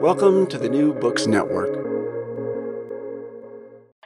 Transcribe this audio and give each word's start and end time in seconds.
Welcome 0.00 0.46
to 0.50 0.58
the 0.58 0.68
New 0.68 0.94
Books 0.94 1.26
Network. 1.26 1.74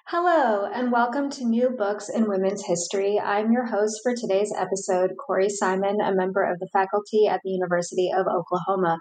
Hello, 0.08 0.64
and 0.64 0.90
welcome 0.90 1.28
to 1.28 1.44
New 1.44 1.68
Books 1.68 2.08
in 2.08 2.28
Women's 2.28 2.64
History. 2.64 3.20
I'm 3.20 3.52
your 3.52 3.66
host 3.66 4.00
for 4.02 4.14
today's 4.16 4.50
episode, 4.56 5.10
Corey 5.26 5.50
Simon, 5.50 5.98
a 6.02 6.14
member 6.14 6.50
of 6.50 6.58
the 6.60 6.68
faculty 6.72 7.26
at 7.28 7.40
the 7.44 7.50
University 7.50 8.10
of 8.10 8.24
Oklahoma. 8.26 9.00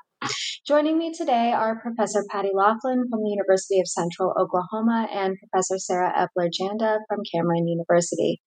Joining 0.67 0.97
me 0.97 1.13
today 1.13 1.53
are 1.53 1.81
Professor 1.81 2.25
Patty 2.29 2.51
Loughlin 2.53 3.05
from 3.09 3.23
the 3.23 3.29
University 3.29 3.79
of 3.79 3.87
Central 3.87 4.33
Oklahoma 4.37 5.07
and 5.11 5.37
Professor 5.39 5.79
Sarah 5.79 6.13
Eppler 6.13 6.49
Janda 6.49 6.99
from 7.07 7.19
Cameron 7.33 7.67
University. 7.67 8.41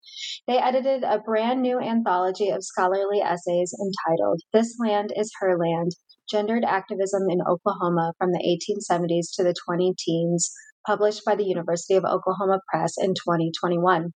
They 0.47 0.57
edited 0.57 1.03
a 1.03 1.19
brand 1.19 1.63
new 1.63 1.79
anthology 1.79 2.49
of 2.49 2.63
scholarly 2.63 3.21
essays 3.21 3.73
entitled 3.73 4.41
This 4.53 4.77
Land 4.79 5.11
is 5.15 5.31
Her 5.39 5.57
Land 5.57 5.91
Gendered 6.29 6.63
Activism 6.65 7.29
in 7.29 7.41
Oklahoma 7.41 8.13
from 8.17 8.31
the 8.31 8.39
1870s 8.39 9.27
to 9.35 9.43
the 9.43 9.53
20 9.65 9.93
teens, 9.97 10.51
published 10.85 11.23
by 11.25 11.35
the 11.35 11.45
University 11.45 11.95
of 11.95 12.05
Oklahoma 12.05 12.59
Press 12.71 12.93
in 12.97 13.13
2021. 13.13 14.11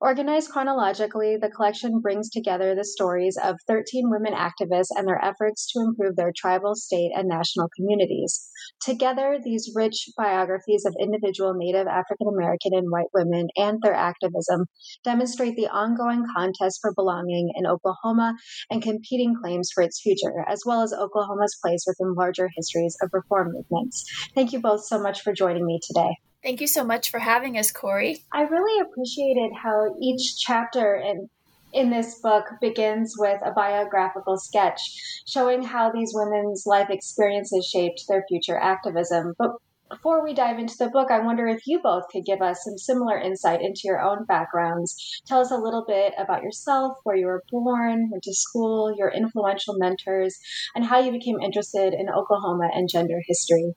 Organized 0.00 0.50
chronologically, 0.50 1.36
the 1.36 1.48
collection 1.48 2.00
brings 2.00 2.28
together 2.28 2.74
the 2.74 2.84
stories 2.84 3.38
of 3.42 3.56
13 3.68 4.10
women 4.10 4.32
activists 4.34 4.90
and 4.90 5.06
their 5.06 5.24
efforts 5.24 5.70
to 5.72 5.80
improve 5.80 6.16
their 6.16 6.32
tribal, 6.36 6.74
state, 6.74 7.12
and 7.14 7.28
national 7.28 7.68
communities. 7.76 8.50
Together, 8.84 9.38
these 9.42 9.70
rich 9.74 10.08
biographies 10.16 10.84
of 10.84 10.96
individual 10.98 11.54
Native 11.54 11.86
African 11.86 12.26
American 12.28 12.74
and 12.74 12.90
white 12.90 13.12
women 13.14 13.46
and 13.56 13.78
their 13.82 13.94
activism 13.94 14.66
demonstrate 15.04 15.54
the 15.54 15.68
ongoing 15.68 16.24
contest 16.34 16.80
for 16.80 16.92
belonging 16.94 17.52
in 17.54 17.66
Oklahoma 17.66 18.34
and 18.70 18.82
competing 18.82 19.34
claims 19.40 19.70
for 19.72 19.82
its 19.82 20.00
future, 20.00 20.44
as 20.48 20.62
well 20.66 20.82
as 20.82 20.92
Oklahoma's 20.92 21.56
place 21.62 21.84
within 21.86 22.14
larger 22.14 22.48
histories 22.56 22.96
of 23.02 23.10
reform 23.12 23.52
movements. 23.52 24.04
Thank 24.34 24.52
you 24.52 24.60
both 24.60 24.84
so 24.84 25.00
much 25.00 25.20
for 25.20 25.32
joining 25.32 25.64
me 25.64 25.78
today. 25.82 26.16
Thank 26.42 26.60
you 26.60 26.66
so 26.66 26.82
much 26.82 27.10
for 27.10 27.20
having 27.20 27.56
us, 27.56 27.70
Corey. 27.70 28.24
I 28.32 28.42
really 28.42 28.80
appreciated 28.80 29.52
how 29.62 29.94
each 30.00 30.36
chapter 30.38 30.96
in 30.96 31.28
in 31.72 31.90
this 31.90 32.20
book 32.20 32.44
begins 32.60 33.14
with 33.16 33.40
a 33.42 33.52
biographical 33.52 34.36
sketch 34.36 34.80
showing 35.26 35.62
how 35.62 35.90
these 35.90 36.12
women's 36.14 36.64
life 36.66 36.90
experiences 36.90 37.66
shaped 37.66 38.04
their 38.08 38.24
future 38.28 38.58
activism. 38.58 39.32
But 39.38 39.52
before 39.88 40.22
we 40.22 40.34
dive 40.34 40.58
into 40.58 40.76
the 40.78 40.90
book, 40.90 41.10
I 41.10 41.20
wonder 41.20 41.46
if 41.46 41.66
you 41.66 41.80
both 41.82 42.04
could 42.10 42.24
give 42.24 42.42
us 42.42 42.62
some 42.64 42.76
similar 42.78 43.18
insight 43.18 43.60
into 43.60 43.82
your 43.84 44.00
own 44.00 44.24
backgrounds. 44.24 45.22
Tell 45.26 45.40
us 45.40 45.50
a 45.50 45.56
little 45.56 45.84
bit 45.86 46.14
about 46.18 46.42
yourself, 46.42 46.98
where 47.04 47.16
you 47.16 47.26
were 47.26 47.42
born, 47.50 48.08
went 48.10 48.22
to 48.24 48.34
school, 48.34 48.94
your 48.96 49.10
influential 49.10 49.74
mentors, 49.78 50.38
and 50.74 50.84
how 50.84 50.98
you 50.98 51.12
became 51.12 51.40
interested 51.40 51.94
in 51.94 52.08
Oklahoma 52.08 52.68
and 52.74 52.88
gender 52.90 53.20
history. 53.26 53.74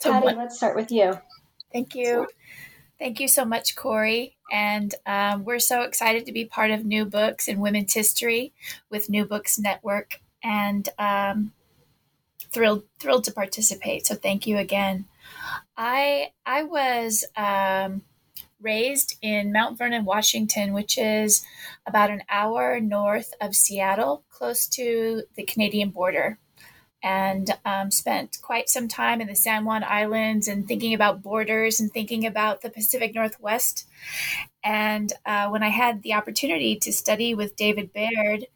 Patty, 0.00 0.34
let's 0.34 0.56
start 0.56 0.76
with 0.76 0.90
you. 0.90 1.14
Thank 1.72 1.94
you. 1.94 2.26
Thank 2.98 3.18
you 3.18 3.28
so 3.28 3.44
much, 3.44 3.74
Corey. 3.74 4.36
And 4.52 4.94
um, 5.06 5.44
we're 5.44 5.58
so 5.58 5.82
excited 5.82 6.26
to 6.26 6.32
be 6.32 6.44
part 6.44 6.70
of 6.70 6.84
New 6.84 7.04
Books 7.04 7.48
in 7.48 7.58
Women's 7.58 7.94
History 7.94 8.52
with 8.90 9.10
New 9.10 9.24
Books 9.24 9.58
Network, 9.58 10.20
and 10.42 10.88
um, 10.98 11.52
thrilled 12.52 12.84
thrilled 13.00 13.24
to 13.24 13.32
participate. 13.32 14.06
So 14.06 14.14
thank 14.14 14.46
you 14.46 14.58
again. 14.58 15.06
I 15.76 16.32
I 16.46 16.62
was 16.62 17.24
um, 17.36 18.02
raised 18.60 19.16
in 19.22 19.52
Mount 19.52 19.78
Vernon, 19.78 20.04
Washington, 20.04 20.72
which 20.72 20.96
is 20.98 21.44
about 21.86 22.10
an 22.10 22.22
hour 22.28 22.78
north 22.78 23.34
of 23.40 23.56
Seattle, 23.56 24.22
close 24.30 24.68
to 24.68 25.24
the 25.34 25.42
Canadian 25.44 25.90
border 25.90 26.38
and 27.02 27.50
um, 27.64 27.90
spent 27.90 28.38
quite 28.42 28.68
some 28.68 28.86
time 28.86 29.20
in 29.20 29.26
the 29.26 29.34
San 29.34 29.64
Juan 29.64 29.84
Islands 29.84 30.46
and 30.46 30.66
thinking 30.66 30.94
about 30.94 31.22
borders 31.22 31.80
and 31.80 31.90
thinking 31.90 32.26
about 32.26 32.62
the 32.62 32.70
Pacific 32.70 33.14
Northwest. 33.14 33.88
And 34.62 35.12
uh, 35.26 35.48
when 35.48 35.62
I 35.62 35.68
had 35.68 36.02
the 36.02 36.14
opportunity 36.14 36.76
to 36.76 36.92
study 36.92 37.34
with 37.34 37.56
David 37.56 37.92
Baird 37.92 38.46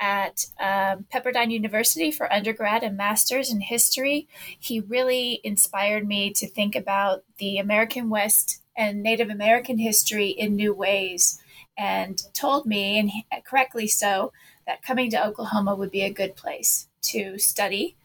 at 0.00 0.46
um, 0.60 1.06
Pepperdine 1.12 1.50
University 1.50 2.12
for 2.12 2.32
undergrad 2.32 2.84
and 2.84 2.96
master's 2.96 3.52
in 3.52 3.60
history, 3.60 4.28
he 4.60 4.78
really 4.78 5.40
inspired 5.42 6.06
me 6.06 6.32
to 6.34 6.46
think 6.46 6.76
about 6.76 7.24
the 7.38 7.58
American 7.58 8.08
West 8.08 8.62
and 8.76 9.02
Native 9.02 9.28
American 9.28 9.78
history 9.78 10.28
in 10.28 10.54
new 10.54 10.72
ways 10.72 11.42
and 11.76 12.22
told 12.32 12.66
me, 12.66 12.98
and 12.98 13.10
correctly 13.44 13.88
so, 13.88 14.32
that 14.66 14.82
coming 14.82 15.10
to 15.10 15.26
Oklahoma 15.26 15.74
would 15.74 15.90
be 15.90 16.02
a 16.02 16.12
good 16.12 16.36
place 16.36 16.87
to 17.12 17.38
study. 17.38 17.96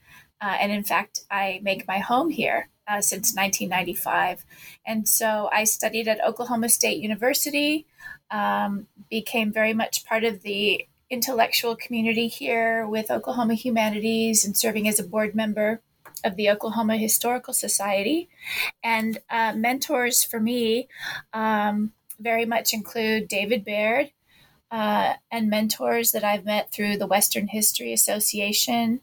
Uh, 0.42 0.58
and 0.60 0.72
in 0.72 0.84
fact, 0.84 1.22
I 1.32 1.60
make 1.64 1.88
my 1.88 2.00
home 2.00 2.30
here 2.30 2.70
uh, 2.88 3.02
since 3.02 3.34
1995. 3.36 4.46
And 4.86 5.08
so 5.08 5.50
I 5.52 5.64
studied 5.64 6.08
at 6.08 6.24
Oklahoma 6.24 6.70
State 6.70 7.02
University, 7.02 7.86
um, 8.30 8.88
became 9.10 9.52
very 9.52 9.74
much 9.74 10.06
part 10.06 10.24
of 10.24 10.42
the 10.42 10.86
intellectual 11.10 11.76
community 11.76 12.28
here 12.28 12.88
with 12.88 13.12
Oklahoma 13.12 13.54
Humanities 13.54 14.44
and 14.44 14.58
serving 14.58 14.88
as 14.88 15.00
a 15.00 15.04
board 15.04 15.36
member 15.36 15.82
of 16.24 16.36
the 16.36 16.50
Oklahoma 16.50 16.98
Historical 16.98 17.54
Society. 17.54 18.30
And 18.84 19.20
uh, 19.30 19.54
mentors 19.56 20.24
for 20.24 20.40
me 20.40 20.88
um, 21.34 21.92
very 22.20 22.46
much 22.46 22.74
include 22.74 23.28
David 23.28 23.64
Baird, 23.64 24.12
uh, 24.74 25.14
and 25.30 25.52
mentors 25.52 26.12
that 26.14 26.24
I've 26.24 26.46
met 26.46 26.72
through 26.72 26.98
the 26.98 27.06
Western 27.06 27.48
History 27.48 27.94
Association 27.94 29.02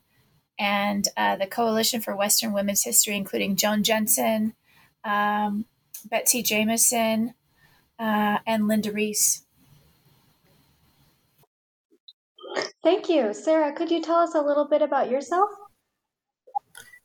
and 0.58 1.06
uh, 1.17 1.37
the 1.37 1.46
Coalition 1.46 2.00
for 2.00 2.17
Western 2.17 2.52
Women's 2.52 2.82
History, 2.82 3.17
including 3.17 3.55
Joan 3.55 3.84
Jensen, 3.84 4.55
um, 5.05 5.67
Betsy 6.05 6.43
Jameson, 6.43 7.34
uh, 8.00 8.38
and 8.44 8.67
Linda 8.67 8.90
Reese. 8.90 9.44
Thank 12.82 13.08
you. 13.08 13.32
Sarah, 13.32 13.73
could 13.73 13.93
you 13.93 14.02
tell 14.02 14.19
us 14.19 14.34
a 14.34 14.43
little 14.43 14.66
bit 14.66 14.82
about 14.82 15.08
yourself? 15.08 15.50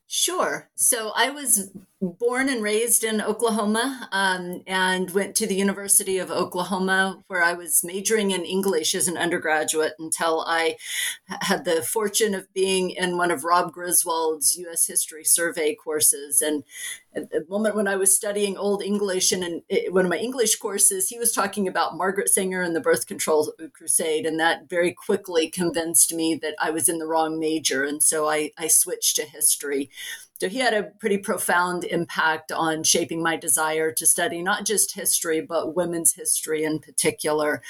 Sure. 0.07 0.71
So 0.73 1.11
I 1.15 1.29
was 1.29 1.69
born 2.01 2.49
and 2.49 2.61
raised 2.61 3.03
in 3.03 3.21
Oklahoma 3.21 4.09
um, 4.11 4.61
and 4.67 5.11
went 5.11 5.35
to 5.35 5.47
the 5.47 5.55
University 5.55 6.17
of 6.17 6.29
Oklahoma, 6.29 7.23
where 7.27 7.43
I 7.43 7.53
was 7.53 7.83
majoring 7.83 8.31
in 8.31 8.43
English 8.43 8.93
as 8.95 9.07
an 9.07 9.17
undergraduate 9.17 9.93
until 9.97 10.43
I 10.45 10.75
had 11.27 11.65
the 11.65 11.81
fortune 11.81 12.33
of 12.35 12.53
being 12.53 12.91
in 12.91 13.17
one 13.17 13.31
of 13.31 13.43
Rob 13.43 13.71
Griswold's 13.71 14.57
U.S. 14.57 14.87
History 14.87 15.23
Survey 15.23 15.73
courses. 15.73 16.41
And 16.41 16.63
at 17.15 17.29
the 17.31 17.45
moment 17.47 17.75
when 17.75 17.87
I 17.87 17.95
was 17.95 18.15
studying 18.15 18.57
Old 18.57 18.83
English 18.83 19.31
in 19.31 19.43
an, 19.43 19.61
one 19.89 20.05
of 20.05 20.11
my 20.11 20.17
English 20.17 20.57
courses, 20.57 21.07
he 21.07 21.17
was 21.17 21.31
talking 21.31 21.67
about 21.67 21.95
Margaret 21.95 22.29
Sanger 22.29 22.61
and 22.61 22.75
the 22.75 22.81
birth 22.81 23.07
control 23.07 23.53
crusade. 23.73 24.25
And 24.25 24.39
that 24.39 24.69
very 24.69 24.91
quickly 24.91 25.49
convinced 25.49 26.13
me 26.13 26.35
that 26.41 26.55
I 26.59 26.71
was 26.71 26.89
in 26.89 26.99
the 26.99 27.07
wrong 27.07 27.39
major. 27.39 27.85
And 27.85 28.03
so 28.03 28.27
I, 28.27 28.51
I 28.57 28.67
switched 28.67 29.15
to 29.15 29.23
history. 29.23 29.89
So 30.41 30.49
he 30.49 30.59
had 30.59 30.73
a 30.73 30.83
pretty 30.83 31.17
profound 31.17 31.85
impact 31.85 32.51
on 32.51 32.83
shaping 32.83 33.23
my 33.23 33.37
desire 33.37 33.91
to 33.93 34.05
study 34.05 34.41
not 34.41 34.65
just 34.65 34.93
history, 34.93 35.39
but 35.39 35.75
women's 35.75 36.13
history 36.13 36.63
in 36.63 36.79
particular. 36.79 37.61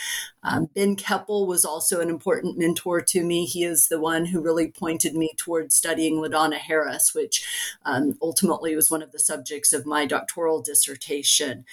Um, 0.45 0.69
ben 0.75 0.95
Keppel 0.95 1.47
was 1.47 1.65
also 1.65 1.99
an 2.01 2.09
important 2.09 2.57
mentor 2.57 3.01
to 3.01 3.23
me. 3.23 3.45
He 3.45 3.63
is 3.63 3.87
the 3.87 3.99
one 3.99 4.25
who 4.25 4.39
really 4.39 4.69
pointed 4.69 5.15
me 5.15 5.31
towards 5.37 5.75
studying 5.75 6.17
LaDonna 6.17 6.57
Harris, 6.57 7.15
which 7.15 7.43
um, 7.83 8.17
ultimately 8.21 8.75
was 8.75 8.91
one 8.91 9.01
of 9.01 9.11
the 9.11 9.19
subjects 9.19 9.73
of 9.73 9.87
my 9.87 10.05
doctoral 10.05 10.61
dissertation. 10.61 11.65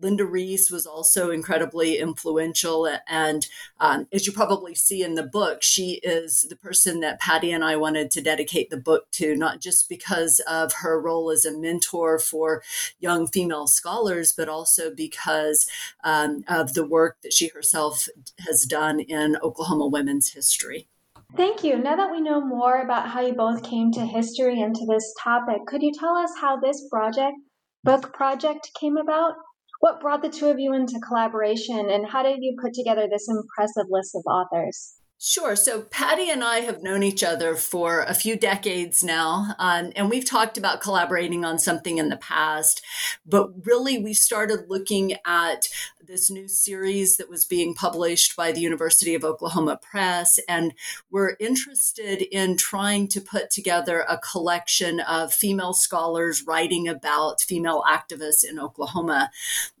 Linda 0.00 0.24
Reese 0.24 0.70
was 0.70 0.86
also 0.86 1.30
incredibly 1.30 1.98
influential. 1.98 2.88
And 3.08 3.46
um, 3.80 4.06
as 4.12 4.26
you 4.26 4.32
probably 4.32 4.74
see 4.74 5.02
in 5.02 5.14
the 5.14 5.22
book, 5.22 5.62
she 5.62 6.00
is 6.02 6.46
the 6.48 6.56
person 6.56 7.00
that 7.00 7.20
Patty 7.20 7.50
and 7.50 7.64
I 7.64 7.76
wanted 7.76 8.10
to 8.12 8.20
dedicate 8.20 8.70
the 8.70 8.76
book 8.76 9.10
to, 9.12 9.34
not 9.34 9.60
just 9.60 9.88
because 9.88 10.40
of 10.48 10.72
her 10.74 11.00
role 11.00 11.30
as 11.30 11.44
a 11.44 11.56
mentor 11.56 12.18
for 12.18 12.62
young 13.00 13.26
female 13.26 13.66
scholars, 13.66 14.32
but 14.36 14.48
also 14.48 14.94
because 14.94 15.66
um, 16.04 16.44
of 16.46 16.74
the 16.74 16.86
work 16.86 17.16
that 17.22 17.32
she 17.32 17.48
herself 17.48 18.06
has 18.40 18.64
done 18.64 19.00
in 19.00 19.36
Oklahoma 19.42 19.88
women's 19.88 20.32
history. 20.32 20.88
Thank 21.36 21.62
you. 21.62 21.78
Now 21.78 21.96
that 21.96 22.10
we 22.10 22.20
know 22.20 22.40
more 22.40 22.80
about 22.80 23.08
how 23.08 23.20
you 23.20 23.34
both 23.34 23.62
came 23.62 23.92
to 23.92 24.00
history 24.00 24.62
and 24.62 24.74
to 24.74 24.86
this 24.86 25.14
topic, 25.22 25.66
could 25.66 25.82
you 25.82 25.92
tell 25.92 26.16
us 26.16 26.30
how 26.40 26.58
this 26.58 26.88
project, 26.90 27.36
book 27.84 28.14
project, 28.14 28.70
came 28.80 28.96
about? 28.96 29.34
What 29.80 30.00
brought 30.00 30.22
the 30.22 30.30
two 30.30 30.48
of 30.48 30.58
you 30.58 30.74
into 30.74 30.98
collaboration, 31.06 31.90
and 31.90 32.08
how 32.08 32.22
did 32.22 32.38
you 32.40 32.56
put 32.60 32.74
together 32.74 33.06
this 33.08 33.28
impressive 33.28 33.86
list 33.90 34.16
of 34.16 34.22
authors? 34.26 34.94
Sure. 35.20 35.56
So 35.56 35.82
Patty 35.82 36.30
and 36.30 36.44
I 36.44 36.60
have 36.60 36.80
known 36.80 37.02
each 37.02 37.24
other 37.24 37.56
for 37.56 38.02
a 38.02 38.14
few 38.14 38.36
decades 38.36 39.02
now, 39.02 39.54
um, 39.58 39.92
and 39.96 40.08
we've 40.08 40.24
talked 40.24 40.56
about 40.56 40.80
collaborating 40.80 41.44
on 41.44 41.58
something 41.58 41.98
in 41.98 42.08
the 42.08 42.16
past. 42.16 42.80
But 43.26 43.50
really, 43.66 43.98
we 43.98 44.14
started 44.14 44.66
looking 44.68 45.14
at 45.26 45.68
this 46.08 46.30
new 46.30 46.48
series 46.48 47.18
that 47.18 47.28
was 47.28 47.44
being 47.44 47.74
published 47.74 48.34
by 48.34 48.50
the 48.50 48.62
University 48.62 49.14
of 49.14 49.24
Oklahoma 49.24 49.78
Press, 49.80 50.40
and 50.48 50.72
we're 51.10 51.36
interested 51.38 52.22
in 52.22 52.56
trying 52.56 53.08
to 53.08 53.20
put 53.20 53.50
together 53.50 54.06
a 54.08 54.16
collection 54.16 55.00
of 55.00 55.34
female 55.34 55.74
scholars 55.74 56.44
writing 56.46 56.88
about 56.88 57.42
female 57.42 57.84
activists 57.86 58.42
in 58.42 58.58
Oklahoma. 58.58 59.30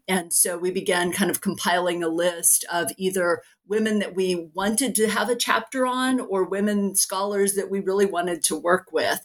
And 0.06 0.30
so 0.30 0.58
we 0.58 0.70
began 0.70 1.12
kind 1.12 1.30
of 1.30 1.40
compiling 1.40 2.02
a 2.02 2.08
list 2.08 2.64
of 2.70 2.90
either 2.98 3.42
women 3.66 3.98
that 3.98 4.14
we 4.14 4.50
wanted 4.52 4.94
to 4.96 5.08
have 5.08 5.30
a 5.30 5.36
chapter 5.36 5.86
on 5.86 6.20
or 6.20 6.44
women 6.44 6.94
scholars 6.94 7.54
that 7.54 7.70
we 7.70 7.80
really 7.80 8.06
wanted 8.06 8.42
to 8.44 8.56
work 8.56 8.92
with. 8.92 9.24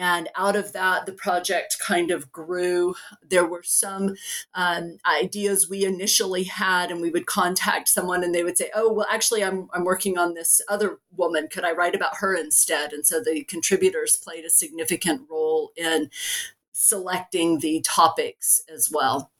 And 0.00 0.30
out 0.34 0.56
of 0.56 0.72
that, 0.72 1.04
the 1.04 1.12
project 1.12 1.76
kind 1.78 2.10
of 2.10 2.32
grew. 2.32 2.94
There 3.22 3.44
were 3.44 3.62
some 3.62 4.14
um, 4.54 4.96
ideas 5.06 5.68
we 5.68 5.84
initially 5.84 6.44
had, 6.44 6.90
and 6.90 7.02
we 7.02 7.10
would 7.10 7.26
contact 7.26 7.86
someone 7.86 8.24
and 8.24 8.34
they 8.34 8.42
would 8.42 8.56
say, 8.56 8.70
Oh, 8.74 8.90
well, 8.90 9.06
actually, 9.10 9.44
I'm, 9.44 9.68
I'm 9.74 9.84
working 9.84 10.16
on 10.16 10.32
this 10.32 10.62
other 10.70 11.00
woman. 11.14 11.48
Could 11.48 11.66
I 11.66 11.72
write 11.72 11.94
about 11.94 12.16
her 12.16 12.34
instead? 12.34 12.94
And 12.94 13.06
so 13.06 13.20
the 13.22 13.44
contributors 13.44 14.16
played 14.16 14.46
a 14.46 14.50
significant 14.50 15.28
role 15.30 15.70
in 15.76 16.08
selecting 16.72 17.58
the 17.58 17.82
topics 17.82 18.62
as 18.74 18.90
well. 18.90 19.30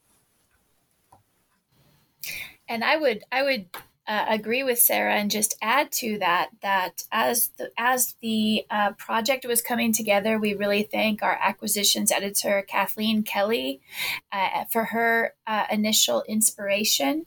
And 2.69 2.85
I 2.85 2.99
would, 2.99 3.25
I 3.33 3.43
would 3.43 3.65
uh, 4.11 4.27
agree 4.29 4.65
with 4.65 4.81
Sarah 4.81 5.15
and 5.15 5.31
just 5.31 5.57
add 5.63 5.93
to 5.93 6.19
that 6.19 6.49
that 6.63 7.05
as 7.13 7.53
the 7.59 7.71
as 7.79 8.17
the 8.21 8.67
uh, 8.69 8.91
project 8.95 9.47
was 9.47 9.63
coming 9.63 9.93
together, 9.93 10.37
we 10.37 10.53
really 10.53 10.83
thank 10.83 11.23
our 11.23 11.39
acquisitions 11.41 12.11
editor 12.11 12.65
Kathleen 12.67 13.23
Kelly 13.23 13.81
uh, 14.33 14.65
for 14.73 14.87
her 14.87 15.35
uh, 15.47 15.67
initial 15.71 16.25
inspiration. 16.27 17.27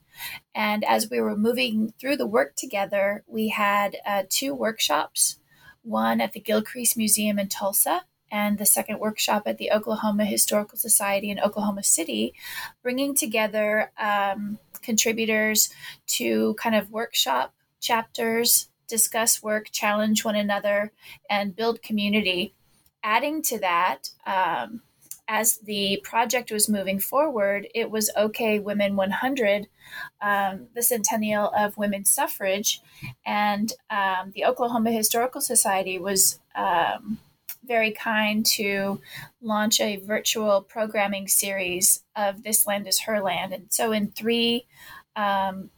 And 0.54 0.84
as 0.84 1.10
we 1.10 1.22
were 1.22 1.38
moving 1.38 1.94
through 2.02 2.18
the 2.18 2.28
work 2.28 2.58
together, 2.58 3.24
we 3.28 3.48
had 3.48 3.96
uh, 4.06 4.24
two 4.30 4.54
workshops, 4.54 5.40
one 5.84 6.20
at 6.20 6.34
the 6.34 6.42
Gilcrease 6.42 6.98
Museum 6.98 7.40
in 7.40 7.48
Tulsa 7.48 8.02
and 8.30 8.58
the 8.58 8.66
second 8.66 9.00
workshop 9.00 9.44
at 9.46 9.58
the 9.58 9.72
Oklahoma 9.72 10.26
Historical 10.26 10.78
Society 10.78 11.30
in 11.30 11.40
Oklahoma 11.40 11.84
City, 11.84 12.34
bringing 12.82 13.16
together 13.16 13.92
um, 13.98 14.58
contributors 14.84 15.70
to 16.08 16.54
kind 16.56 16.76
of 16.76 16.92
workshop 16.92 17.54
chapters, 17.80 18.70
discuss 18.88 19.42
work, 19.42 19.68
challenge 19.72 20.24
one 20.24 20.36
another, 20.36 20.92
and 21.30 21.56
build 21.56 21.82
community. 21.82 22.54
Adding 23.04 23.42
to 23.44 23.60
that, 23.60 24.10
um, 24.26 24.82
as 25.28 25.58
the 25.60 26.02
project 26.04 26.52
was 26.52 26.70
moving 26.70 27.00
forward, 27.00 27.68
it 27.74 27.90
was 27.90 28.12
OK 28.16 28.60
Women 28.60 28.96
100, 28.96 29.68
um, 30.22 30.68
the 30.76 30.84
centennial 30.84 31.50
of 31.58 31.78
women's 31.78 32.12
suffrage, 32.12 32.82
and 33.26 33.74
um, 33.90 34.32
the 34.36 34.46
Oklahoma 34.46 34.92
Historical 34.92 35.42
Society 35.42 35.98
was 35.98 36.40
um, 36.56 37.20
very 37.66 37.92
kind 37.92 38.46
to 38.46 39.02
launch 39.42 39.80
a 39.80 39.98
virtual 39.98 40.62
programming 40.62 41.28
series 41.28 42.04
of 42.16 42.44
This 42.44 42.68
Land 42.68 42.88
is 42.88 43.02
Her 43.02 43.22
Land. 43.22 43.54
And 43.54 43.68
so, 43.70 43.92
in 43.92 44.12
three 44.12 44.66
um, 45.16 45.70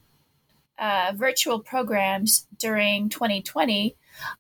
uh, 0.77 1.13
virtual 1.15 1.59
programs 1.59 2.47
during 2.57 3.09
2020, 3.09 3.95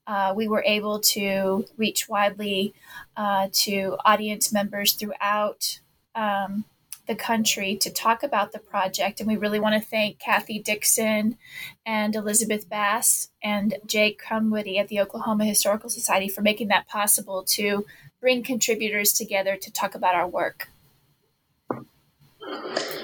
uh, 0.07 0.33
we 0.35 0.47
were 0.47 0.63
able 0.65 0.99
to 0.99 1.65
reach 1.77 2.07
widely 2.07 2.73
uh, 3.17 3.49
to 3.51 3.97
audience 4.05 4.51
members 4.51 4.93
throughout 4.93 5.79
um, 6.15 6.65
the 7.07 7.15
country 7.15 7.75
to 7.77 7.89
talk 7.89 8.23
about 8.23 8.51
the 8.51 8.59
project. 8.59 9.19
And 9.19 9.27
we 9.27 9.37
really 9.37 9.59
want 9.59 9.81
to 9.81 9.89
thank 9.89 10.19
Kathy 10.19 10.59
Dickson 10.59 11.37
and 11.85 12.15
Elizabeth 12.15 12.69
Bass 12.69 13.29
and 13.43 13.75
Jake 13.85 14.21
Crumwoody 14.21 14.79
at 14.79 14.87
the 14.87 14.99
Oklahoma 14.99 15.45
Historical 15.45 15.89
Society 15.89 16.27
for 16.27 16.41
making 16.41 16.67
that 16.69 16.87
possible 16.87 17.43
to 17.49 17.85
bring 18.19 18.43
contributors 18.43 19.13
together 19.13 19.55
to 19.55 19.71
talk 19.71 19.95
about 19.95 20.15
our 20.15 20.27
work. 20.27 20.69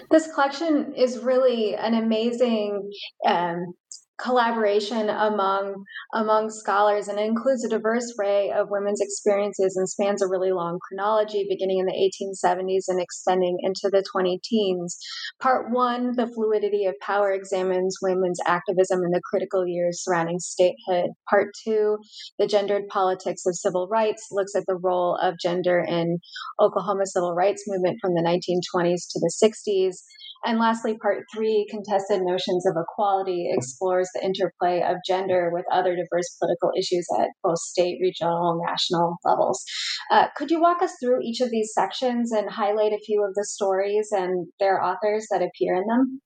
This 0.09 0.31
collection 0.33 0.93
is 0.93 1.19
really 1.19 1.75
an 1.75 1.93
amazing 1.93 2.91
um, 3.25 3.73
collaboration 4.21 5.09
among 5.09 5.83
among 6.13 6.49
scholars 6.49 7.07
and 7.07 7.19
it 7.19 7.25
includes 7.25 7.63
a 7.65 7.69
diverse 7.69 8.13
array 8.19 8.51
of 8.51 8.69
women's 8.69 9.01
experiences 9.01 9.75
and 9.75 9.89
spans 9.89 10.21
a 10.21 10.27
really 10.27 10.51
long 10.51 10.79
chronology 10.87 11.45
beginning 11.49 11.79
in 11.79 11.85
the 11.85 12.11
1870s 12.45 12.83
and 12.87 13.01
extending 13.01 13.57
into 13.61 13.89
the 13.91 14.03
20 14.11 14.39
teens. 14.43 14.97
Part 15.41 15.71
one 15.71 16.15
the 16.15 16.27
fluidity 16.27 16.85
of 16.85 16.95
power 17.01 17.31
examines 17.31 17.97
women's 18.01 18.39
activism 18.45 18.99
in 19.03 19.11
the 19.11 19.21
critical 19.23 19.65
years 19.65 20.03
surrounding 20.03 20.39
statehood. 20.39 21.11
Part 21.29 21.49
two 21.63 21.97
the 22.37 22.47
gendered 22.47 22.87
politics 22.89 23.45
of 23.45 23.55
civil 23.55 23.87
rights 23.87 24.27
looks 24.31 24.55
at 24.55 24.63
the 24.67 24.75
role 24.75 25.17
of 25.21 25.35
gender 25.41 25.79
in 25.79 26.19
oklahoma 26.59 27.05
civil 27.05 27.33
rights 27.33 27.63
movement 27.67 27.97
from 28.01 28.13
the 28.13 28.21
1920s 28.21 29.07
to 29.09 29.19
the 29.19 29.31
60s 29.43 29.95
and 30.43 30.59
lastly, 30.59 30.97
part 30.97 31.23
three, 31.33 31.67
contested 31.69 32.21
notions 32.21 32.65
of 32.65 32.75
equality, 32.75 33.49
explores 33.51 34.09
the 34.13 34.23
interplay 34.23 34.81
of 34.81 34.97
gender 35.05 35.51
with 35.53 35.65
other 35.71 35.95
diverse 35.95 36.35
political 36.39 36.71
issues 36.77 37.05
at 37.19 37.29
both 37.43 37.59
state, 37.59 37.99
regional, 38.01 38.59
national 38.65 39.17
levels. 39.23 39.63
Uh, 40.09 40.27
could 40.35 40.49
you 40.49 40.61
walk 40.61 40.81
us 40.81 40.93
through 41.01 41.21
each 41.21 41.41
of 41.41 41.51
these 41.51 41.71
sections 41.73 42.31
and 42.31 42.49
highlight 42.49 42.93
a 42.93 43.03
few 43.05 43.23
of 43.23 43.35
the 43.35 43.45
stories 43.45 44.09
and 44.11 44.47
their 44.59 44.83
authors 44.83 45.27
that 45.31 45.41
appear 45.41 45.75
in 45.75 45.85
them? 45.87 46.21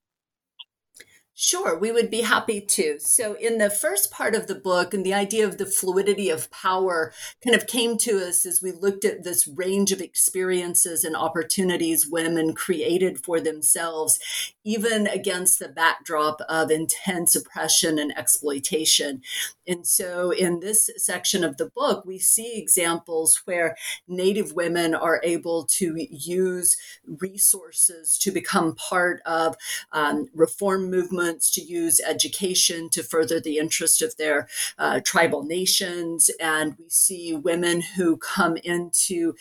Sure, 1.37 1.77
we 1.77 1.91
would 1.91 2.09
be 2.09 2.21
happy 2.21 2.61
to. 2.61 2.97
So, 2.97 3.33
in 3.33 3.57
the 3.57 3.69
first 3.69 4.09
part 4.09 4.35
of 4.35 4.47
the 4.47 4.55
book, 4.55 4.93
and 4.93 5.05
the 5.05 5.13
idea 5.13 5.45
of 5.45 5.57
the 5.57 5.65
fluidity 5.65 6.29
of 6.29 6.49
power 6.49 7.11
kind 7.43 7.53
of 7.53 7.67
came 7.67 7.97
to 7.99 8.25
us 8.25 8.45
as 8.45 8.61
we 8.61 8.71
looked 8.71 9.03
at 9.03 9.25
this 9.25 9.45
range 9.45 9.91
of 9.91 9.99
experiences 9.99 11.03
and 11.03 11.13
opportunities 11.13 12.07
women 12.07 12.53
created 12.53 13.19
for 13.19 13.41
themselves, 13.41 14.17
even 14.63 15.07
against 15.07 15.59
the 15.59 15.67
backdrop 15.67 16.39
of 16.47 16.71
intense 16.71 17.35
oppression 17.35 17.99
and 17.99 18.17
exploitation. 18.17 19.21
And 19.67 19.85
so, 19.85 20.31
in 20.31 20.61
this 20.61 20.89
section 20.95 21.43
of 21.43 21.57
the 21.57 21.69
book, 21.69 22.05
we 22.05 22.17
see 22.17 22.57
examples 22.57 23.41
where 23.43 23.75
Native 24.07 24.53
women 24.53 24.95
are 24.95 25.19
able 25.21 25.65
to 25.65 25.97
use 26.09 26.77
resources 27.05 28.17
to 28.19 28.31
become 28.31 28.73
part 28.75 29.21
of 29.25 29.57
um, 29.91 30.29
reform 30.33 30.89
movements 30.89 31.24
movements 31.25 31.51
to 31.51 31.61
use 31.61 31.99
education 31.99 32.89
to 32.89 33.03
further 33.03 33.39
the 33.39 33.57
interest 33.57 34.01
of 34.01 34.15
their 34.17 34.47
uh, 34.77 34.99
tribal 35.03 35.43
nations. 35.43 36.29
And 36.39 36.75
we 36.77 36.89
see 36.89 37.35
women 37.35 37.81
who 37.81 38.17
come 38.17 38.57
into 38.57 39.35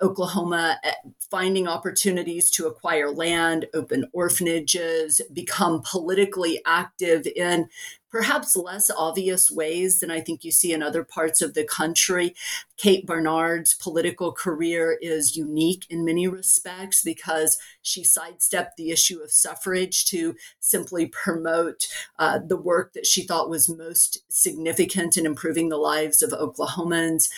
Oklahoma 0.00 0.78
eh, 0.84 0.92
finding 1.30 1.68
opportunities 1.68 2.50
to 2.52 2.66
acquire 2.66 3.10
land, 3.10 3.66
open 3.74 4.06
orphanages, 4.12 5.20
become 5.32 5.82
politically 5.84 6.60
active 6.64 7.26
in 7.36 7.68
perhaps 8.10 8.56
less 8.56 8.90
obvious 8.96 9.50
ways 9.50 10.00
than 10.00 10.10
I 10.10 10.20
think 10.20 10.44
you 10.44 10.50
see 10.50 10.72
in 10.72 10.82
other 10.82 11.04
parts 11.04 11.42
of 11.42 11.54
the 11.54 11.64
country. 11.64 12.34
Kate 12.76 13.06
Barnard's 13.06 13.74
political 13.74 14.32
career 14.32 14.98
is 15.02 15.36
unique 15.36 15.84
in 15.90 16.04
many 16.04 16.26
respects 16.26 17.02
because 17.02 17.58
she 17.82 18.04
sidestepped 18.04 18.76
the 18.76 18.90
issue 18.90 19.20
of 19.20 19.30
suffrage 19.30 20.06
to 20.06 20.34
simply 20.60 21.06
promote 21.06 21.86
uh, 22.18 22.38
the 22.38 22.56
work 22.56 22.92
that 22.94 23.06
she 23.06 23.22
thought 23.22 23.50
was 23.50 23.68
most 23.68 24.18
significant 24.28 25.16
in 25.16 25.26
improving 25.26 25.68
the 25.68 25.76
lives 25.76 26.22
of 26.22 26.30
Oklahomans. 26.30 27.28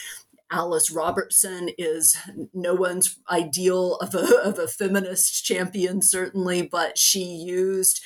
Alice 0.51 0.91
Robertson 0.91 1.71
is 1.79 2.17
no 2.53 2.75
one's 2.75 3.19
ideal 3.31 3.97
of 3.97 4.15
a, 4.15 4.41
of 4.43 4.59
a 4.59 4.67
feminist 4.67 5.45
champion, 5.45 6.03
certainly, 6.03 6.63
but 6.63 6.99
she 6.99 7.23
used 7.23 8.01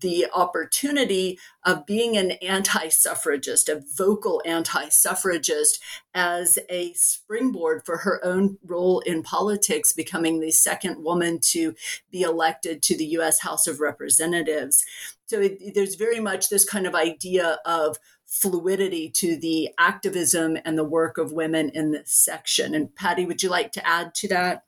the 0.00 0.26
opportunity 0.32 1.38
of 1.64 1.86
being 1.86 2.16
an 2.16 2.32
anti 2.42 2.88
suffragist, 2.88 3.68
a 3.68 3.82
vocal 3.96 4.42
anti 4.44 4.88
suffragist, 4.88 5.80
as 6.14 6.58
a 6.68 6.92
springboard 6.94 7.82
for 7.84 7.98
her 7.98 8.24
own 8.24 8.58
role 8.64 9.00
in 9.00 9.22
politics, 9.22 9.92
becoming 9.92 10.40
the 10.40 10.50
second 10.50 11.02
woman 11.02 11.38
to 11.40 11.74
be 12.10 12.22
elected 12.22 12.82
to 12.82 12.96
the 12.96 13.06
US 13.06 13.40
House 13.40 13.66
of 13.66 13.80
Representatives. 13.80 14.84
So 15.26 15.40
it, 15.40 15.74
there's 15.74 15.94
very 15.94 16.20
much 16.20 16.48
this 16.48 16.64
kind 16.64 16.86
of 16.86 16.94
idea 16.94 17.58
of 17.64 17.98
fluidity 18.28 19.08
to 19.08 19.36
the 19.36 19.70
activism 19.78 20.58
and 20.64 20.76
the 20.76 20.84
work 20.84 21.16
of 21.16 21.32
women 21.32 21.70
in 21.70 21.92
this 21.92 22.12
section. 22.12 22.74
And 22.74 22.94
Patty, 22.94 23.24
would 23.24 23.42
you 23.42 23.48
like 23.48 23.72
to 23.72 23.88
add 23.88 24.14
to 24.16 24.28
that? 24.28 24.64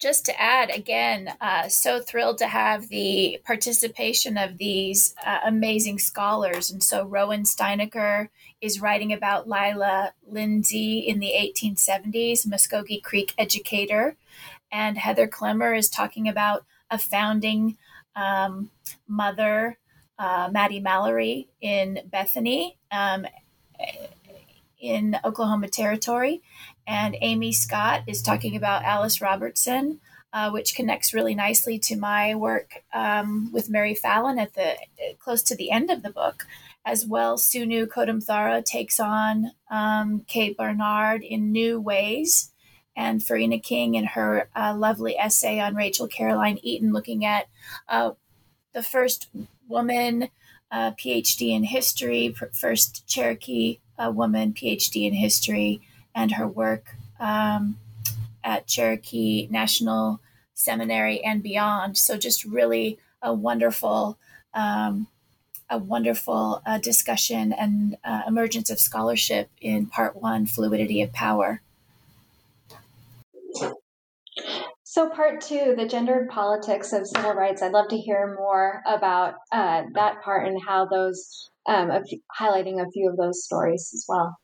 Just 0.00 0.24
to 0.26 0.40
add 0.40 0.70
again, 0.70 1.32
uh, 1.40 1.68
so 1.68 2.00
thrilled 2.00 2.38
to 2.38 2.48
have 2.48 2.88
the 2.88 3.40
participation 3.44 4.36
of 4.36 4.58
these 4.58 5.14
uh, 5.24 5.38
amazing 5.44 5.98
scholars. 5.98 6.70
And 6.70 6.82
so 6.82 7.04
Rowan 7.04 7.44
Steineker 7.44 8.28
is 8.60 8.80
writing 8.80 9.12
about 9.12 9.46
Lilah 9.46 10.12
Lindsey 10.26 11.00
in 11.00 11.20
the 11.20 11.32
1870s, 11.38 12.46
Muscogee 12.46 13.00
Creek 13.00 13.32
educator. 13.38 14.16
And 14.72 14.98
Heather 14.98 15.28
Klemmer 15.28 15.76
is 15.76 15.88
talking 15.88 16.26
about 16.26 16.64
a 16.90 16.98
founding 16.98 17.76
um, 18.16 18.70
mother 19.06 19.78
uh, 20.18 20.48
Mattie 20.52 20.80
Mallory 20.80 21.48
in 21.60 22.00
Bethany 22.06 22.78
um, 22.90 23.26
in 24.80 25.16
Oklahoma 25.24 25.68
Territory. 25.68 26.42
And 26.86 27.16
Amy 27.20 27.52
Scott 27.52 28.02
is 28.06 28.22
talking 28.22 28.56
about 28.56 28.84
Alice 28.84 29.20
Robertson, 29.20 30.00
uh, 30.32 30.50
which 30.50 30.74
connects 30.74 31.14
really 31.14 31.34
nicely 31.34 31.78
to 31.78 31.96
my 31.96 32.34
work 32.34 32.82
um, 32.92 33.50
with 33.52 33.70
Mary 33.70 33.94
Fallin 33.94 34.38
at 34.38 34.54
the 34.54 34.76
close 35.18 35.42
to 35.44 35.56
the 35.56 35.70
end 35.70 35.90
of 35.90 36.02
the 36.02 36.10
book. 36.10 36.46
As 36.84 37.06
well, 37.06 37.38
Sunu 37.38 37.86
Kodumthara 37.86 38.64
takes 38.64 38.98
on 38.98 39.52
um, 39.70 40.24
Kate 40.26 40.56
Barnard 40.56 41.22
in 41.22 41.52
new 41.52 41.80
ways, 41.80 42.50
and 42.96 43.22
Farina 43.22 43.60
King 43.60 43.94
in 43.94 44.04
her 44.04 44.48
uh, 44.56 44.74
lovely 44.76 45.16
essay 45.16 45.60
on 45.60 45.76
Rachel 45.76 46.08
Caroline 46.08 46.58
Eaton, 46.60 46.92
looking 46.92 47.24
at 47.24 47.46
uh, 47.88 48.12
the 48.72 48.82
first 48.82 49.28
woman 49.68 50.28
uh, 50.70 50.92
PhD 50.92 51.50
in 51.50 51.64
history, 51.64 52.34
first 52.52 53.06
Cherokee 53.06 53.78
uh, 53.98 54.10
woman 54.10 54.52
PhD 54.52 55.06
in 55.06 55.14
history, 55.14 55.80
and 56.14 56.32
her 56.32 56.48
work 56.48 56.94
um, 57.20 57.76
at 58.42 58.66
Cherokee 58.66 59.48
National 59.50 60.20
Seminary 60.54 61.22
and 61.22 61.42
beyond. 61.42 61.96
So 61.96 62.16
just 62.16 62.44
really 62.44 62.98
a 63.20 63.32
wonderful, 63.34 64.18
um, 64.54 65.06
a 65.68 65.78
wonderful 65.78 66.62
uh, 66.66 66.78
discussion 66.78 67.52
and 67.52 67.96
uh, 68.04 68.22
emergence 68.26 68.70
of 68.70 68.80
scholarship 68.80 69.48
in 69.60 69.86
part 69.86 70.16
one, 70.16 70.46
fluidity 70.46 71.02
of 71.02 71.12
power. 71.12 71.60
So, 74.94 75.08
part 75.08 75.40
two, 75.40 75.74
the 75.74 75.88
gendered 75.88 76.28
politics 76.28 76.92
of 76.92 77.06
civil 77.06 77.32
rights. 77.32 77.62
I'd 77.62 77.72
love 77.72 77.88
to 77.88 77.96
hear 77.96 78.36
more 78.38 78.82
about 78.86 79.36
uh, 79.50 79.84
that 79.94 80.20
part 80.22 80.46
and 80.46 80.60
how 80.68 80.84
those, 80.84 81.48
um, 81.66 81.90
highlighting 82.38 82.78
a 82.78 82.90
few 82.90 83.08
of 83.08 83.16
those 83.16 83.42
stories 83.42 83.90
as 83.94 84.04
well. 84.06 84.36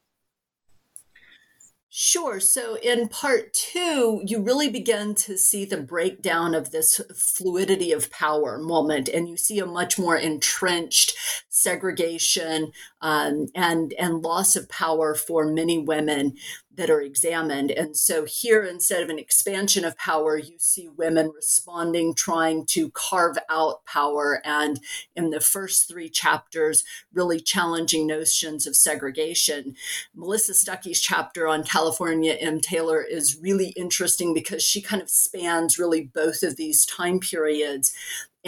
Sure. 1.91 2.41
So 2.41 2.77
in 2.77 3.09
part 3.09 3.53
two, 3.53 4.23
you 4.25 4.41
really 4.41 4.71
begin 4.71 5.15
to 5.17 5.37
see 5.37 5.67
the 5.67 5.83
breakdown 5.83 6.55
of 6.55 6.71
this 6.71 6.99
fluidity 7.15 7.93
of 7.93 8.11
power 8.11 8.57
moment, 8.57 9.11
and 9.11 9.29
you 9.29 9.37
see 9.37 9.59
a 9.59 9.67
much 9.67 9.99
more 9.99 10.17
entrenched 10.17 11.15
segregation 11.59 12.73
um, 13.01 13.49
and 13.55 13.93
and 13.95 14.23
loss 14.23 14.57
of 14.57 14.69
power 14.69 15.15
for 15.15 15.47
many 15.47 15.79
women 15.79 16.35
that 16.79 16.89
are 16.89 17.03
examined. 17.03 17.73
And 17.73 17.97
so 17.97 18.25
here, 18.25 18.63
instead 18.63 19.03
of 19.03 19.11
an 19.11 19.19
expansion 19.19 19.85
of 19.85 19.99
power, 19.99 20.39
you 20.39 20.55
see 20.59 20.89
women 20.89 21.33
responding, 21.35 22.15
trying 22.15 22.67
to 22.67 22.91
carve 22.91 23.37
out 23.51 23.85
power. 23.85 24.41
And 24.45 24.79
in 25.17 25.31
the 25.31 25.41
first 25.41 25.89
three 25.89 26.09
chapters, 26.09 26.85
really 27.13 27.41
challenging 27.41 28.07
notions 28.07 28.65
of 28.65 28.77
segregation. 28.77 29.75
Melissa 30.15 30.53
Stuckey's 30.53 31.01
chapter 31.01 31.49
on 31.49 31.65
California 31.65 32.35
M. 32.35 32.61
Taylor 32.61 33.03
is 33.03 33.37
really 33.43 33.71
interesting 33.71 34.33
because 34.33 34.63
she 34.63 34.81
kind 34.81 35.03
of 35.03 35.11
spans 35.11 35.81
really 35.81 36.03
both 36.03 36.45
of 36.45 36.57
these 36.57 36.87
time 36.87 37.19
periods 37.19 37.93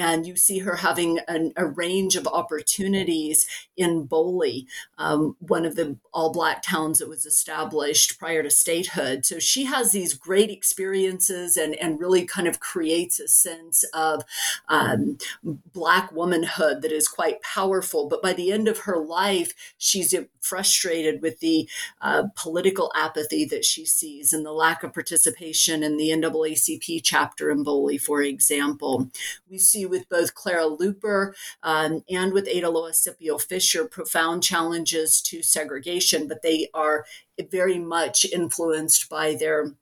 and 0.01 0.27
you 0.27 0.35
see 0.35 0.61
her 0.61 0.77
having 0.77 1.19
an, 1.29 1.53
a 1.57 1.67
range 1.67 2.17
of 2.17 2.27
opportunities 2.27 3.47
in 3.77 4.09
Boley, 4.09 4.65
um, 4.97 5.37
one 5.41 5.67
of 5.67 5.77
the 5.77 5.99
all 6.15 6.33
black 6.33 6.63
towns 6.63 6.99
that 6.99 7.09
was 7.09 7.27
established 7.27 8.19
prior 8.19 8.43
to 8.43 8.49
statehood. 8.49 9.27
So 9.27 9.39
she 9.39 9.65
has 9.65 9.93
these 9.93 10.15
great 10.15 10.51
experiences 10.51 11.59
and, 11.59 11.75
and 11.75 12.01
really 12.01 12.25
kind 12.25 12.49
of 12.49 12.61
creates 12.61 13.21
a 13.21 13.29
sense 13.29 13.85
of 13.93 14.23
um, 14.69 15.19
black 15.45 16.11
womanhood 16.13 16.81
that 16.81 16.93
is 16.93 17.07
quite 17.07 17.43
powerful. 17.43 18.09
But 18.09 18.23
by 18.23 18.33
the 18.33 18.53
end 18.53 18.69
of 18.69 18.81
her 18.81 18.97
life, 18.97 19.53
she's 19.77 20.15
frustrated 20.41 21.21
with 21.21 21.41
the 21.41 21.69
uh, 22.01 22.25
political 22.37 22.91
apathy 22.97 23.45
that 23.45 23.67
she 23.67 23.85
sees 23.85 24.33
and 24.33 24.47
the 24.47 24.53
lack 24.53 24.83
of 24.83 24.95
participation 24.95 25.83
in 25.83 25.99
the 25.99 26.09
NAACP 26.09 27.03
chapter 27.05 27.51
in 27.51 27.65
Boley, 27.65 28.01
for 28.01 28.23
example. 28.23 29.11
We 29.51 29.59
see 29.59 29.85
with 29.91 30.09
both 30.09 30.35
Clara 30.35 30.65
Luper 30.65 31.33
um, 31.63 32.05
and 32.09 32.33
with 32.33 32.49
Ada 32.49 32.71
Lois 32.71 33.07
Sipuel 33.07 33.41
Fisher 33.41 33.85
profound 33.85 34.43
challenges 34.43 35.21
to 35.23 35.43
segregation, 35.43 36.29
but 36.29 36.43
they 36.43 36.69
are 36.73 37.05
very 37.51 37.79
much 37.79 38.25
influenced 38.25 39.09
by 39.09 39.35
their 39.35 39.73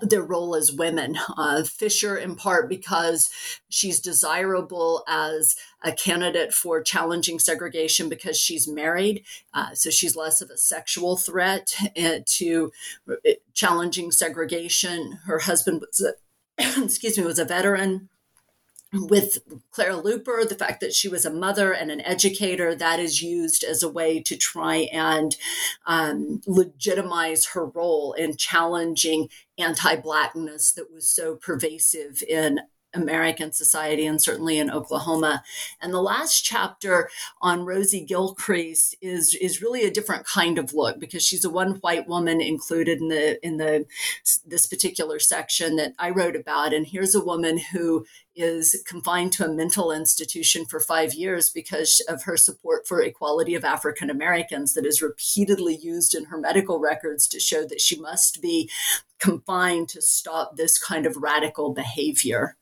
their 0.00 0.22
role 0.22 0.54
as 0.54 0.72
women. 0.72 1.16
Uh, 1.36 1.64
Fisher, 1.64 2.16
in 2.16 2.36
part 2.36 2.68
because 2.68 3.30
she's 3.68 4.00
desirable 4.00 5.02
as 5.08 5.56
a 5.82 5.92
candidate 5.92 6.54
for 6.54 6.80
challenging 6.80 7.38
segregation 7.38 8.08
because 8.08 8.38
she's 8.38 8.68
married, 8.68 9.24
uh, 9.52 9.74
so 9.74 9.90
she's 9.90 10.16
less 10.16 10.40
of 10.40 10.50
a 10.50 10.56
sexual 10.56 11.16
threat 11.16 11.74
uh, 12.00 12.18
to 12.24 12.72
uh, 13.10 13.14
challenging 13.54 14.12
segregation. 14.12 15.18
Her 15.26 15.40
husband 15.40 15.80
was, 15.80 16.00
a, 16.00 16.84
excuse 16.84 17.18
me, 17.18 17.24
was 17.24 17.40
a 17.40 17.44
veteran 17.44 18.08
with 18.92 19.38
Clara 19.70 19.94
Luper, 19.94 20.46
the 20.46 20.54
fact 20.54 20.80
that 20.80 20.92
she 20.92 21.08
was 21.08 21.24
a 21.24 21.32
mother 21.32 21.72
and 21.72 21.90
an 21.90 22.00
educator, 22.02 22.74
that 22.74 23.00
is 23.00 23.22
used 23.22 23.64
as 23.64 23.82
a 23.82 23.88
way 23.88 24.20
to 24.20 24.36
try 24.36 24.88
and 24.92 25.36
um, 25.86 26.40
legitimize 26.46 27.46
her 27.46 27.66
role 27.66 28.12
in 28.12 28.36
challenging 28.36 29.28
anti 29.58 29.96
Blackness 29.96 30.72
that 30.72 30.92
was 30.92 31.08
so 31.08 31.36
pervasive 31.36 32.22
in 32.28 32.60
American 32.94 33.52
society 33.52 34.06
and 34.06 34.22
certainly 34.22 34.58
in 34.58 34.70
Oklahoma. 34.70 35.42
And 35.80 35.92
the 35.92 36.02
last 36.02 36.42
chapter 36.42 37.10
on 37.40 37.64
Rosie 37.64 38.06
Gilcrease 38.06 38.94
is 39.00 39.34
is 39.34 39.62
really 39.62 39.84
a 39.84 39.90
different 39.90 40.26
kind 40.26 40.58
of 40.58 40.74
look 40.74 40.98
because 40.98 41.22
she's 41.22 41.44
a 41.44 41.50
one 41.50 41.76
white 41.76 42.08
woman 42.08 42.40
included 42.40 43.00
in 43.00 43.08
the 43.08 43.44
in 43.46 43.56
the 43.56 43.86
this 44.44 44.66
particular 44.66 45.18
section 45.18 45.76
that 45.76 45.92
I 45.98 46.10
wrote 46.10 46.36
about. 46.36 46.72
And 46.72 46.86
here's 46.86 47.14
a 47.14 47.24
woman 47.24 47.58
who 47.72 48.04
is 48.34 48.82
confined 48.86 49.32
to 49.32 49.44
a 49.44 49.52
mental 49.52 49.92
institution 49.92 50.64
for 50.64 50.80
five 50.80 51.12
years 51.12 51.50
because 51.50 52.02
of 52.08 52.22
her 52.22 52.36
support 52.36 52.86
for 52.86 53.02
equality 53.02 53.54
of 53.54 53.64
African 53.64 54.08
Americans 54.08 54.74
that 54.74 54.86
is 54.86 55.02
repeatedly 55.02 55.76
used 55.76 56.14
in 56.14 56.26
her 56.26 56.38
medical 56.38 56.78
records 56.78 57.26
to 57.28 57.40
show 57.40 57.66
that 57.66 57.80
she 57.80 58.00
must 58.00 58.40
be 58.40 58.70
confined 59.18 59.88
to 59.90 60.00
stop 60.00 60.56
this 60.56 60.78
kind 60.78 61.06
of 61.06 61.16
radical 61.16 61.72
behavior. 61.72 62.56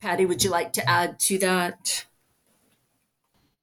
Patty, 0.00 0.26
would 0.26 0.44
you 0.44 0.50
like 0.50 0.72
to 0.74 0.88
add 0.88 1.18
to 1.20 1.38
that? 1.38 2.06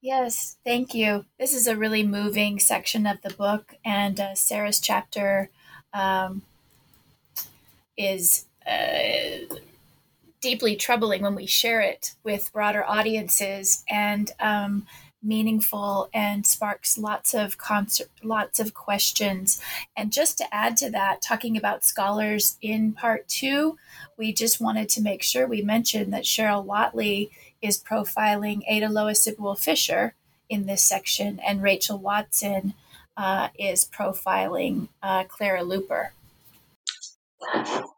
Yes, 0.01 0.57
thank 0.65 0.93
you. 0.93 1.25
This 1.39 1.53
is 1.53 1.65
a 1.65 1.77
really 1.77 2.03
moving 2.03 2.59
section 2.59 3.05
of 3.05 3.21
the 3.21 3.33
book, 3.33 3.75
and 3.85 4.19
uh, 4.19 4.35
Sarah's 4.35 4.81
chapter 4.81 5.49
um, 5.93 6.41
is 7.95 8.45
uh, 8.67 9.55
deeply 10.41 10.75
troubling 10.75 11.21
when 11.21 11.35
we 11.35 11.45
share 11.45 11.79
it 11.79 12.15
with 12.23 12.51
broader 12.51 12.83
audiences 12.83 13.85
and 13.89 14.31
um, 14.41 14.85
meaningful 15.23 16.09
and 16.13 16.45
sparks 16.45 16.97
lots 16.97 17.33
of 17.33 17.57
concert, 17.57 18.09
lots 18.21 18.59
of 18.59 18.73
questions. 18.73 19.61
And 19.95 20.11
just 20.11 20.37
to 20.39 20.53
add 20.53 20.77
to 20.77 20.89
that, 20.91 21.21
talking 21.21 21.55
about 21.55 21.85
scholars 21.85 22.57
in 22.61 22.93
part 22.93 23.27
two, 23.27 23.77
we 24.17 24.33
just 24.33 24.61
wanted 24.61 24.89
to 24.89 25.01
make 25.01 25.23
sure 25.23 25.47
we 25.47 25.61
mentioned 25.61 26.13
that 26.13 26.23
Cheryl 26.23 26.65
Wattley 26.65 27.29
is 27.61 27.81
profiling 27.81 28.61
Ada 28.67 28.89
Lois 28.89 29.25
Sipuel 29.25 29.57
Fisher 29.57 30.13
in 30.49 30.65
this 30.65 30.83
section, 30.83 31.39
and 31.39 31.63
Rachel 31.63 31.97
Watson 31.97 32.73
uh, 33.15 33.49
is 33.57 33.85
profiling 33.85 34.89
uh, 35.01 35.23
Clara 35.23 35.61
Luper. 35.61 36.09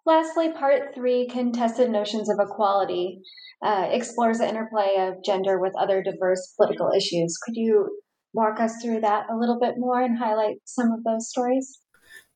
Lastly, 0.05 0.51
part 0.51 0.93
three 0.93 1.27
contested 1.27 1.89
notions 1.89 2.29
of 2.29 2.39
equality 2.39 3.21
uh, 3.65 3.89
explores 3.91 4.37
the 4.37 4.47
interplay 4.47 4.95
of 4.99 5.23
gender 5.23 5.59
with 5.59 5.73
other 5.75 6.03
diverse 6.03 6.53
political 6.55 6.91
issues. 6.95 7.35
Could 7.37 7.55
you 7.55 7.99
walk 8.31 8.59
us 8.59 8.81
through 8.81 9.01
that 9.01 9.25
a 9.31 9.35
little 9.35 9.59
bit 9.59 9.75
more 9.77 10.01
and 10.01 10.17
highlight 10.17 10.57
some 10.65 10.91
of 10.91 11.03
those 11.03 11.29
stories? 11.29 11.79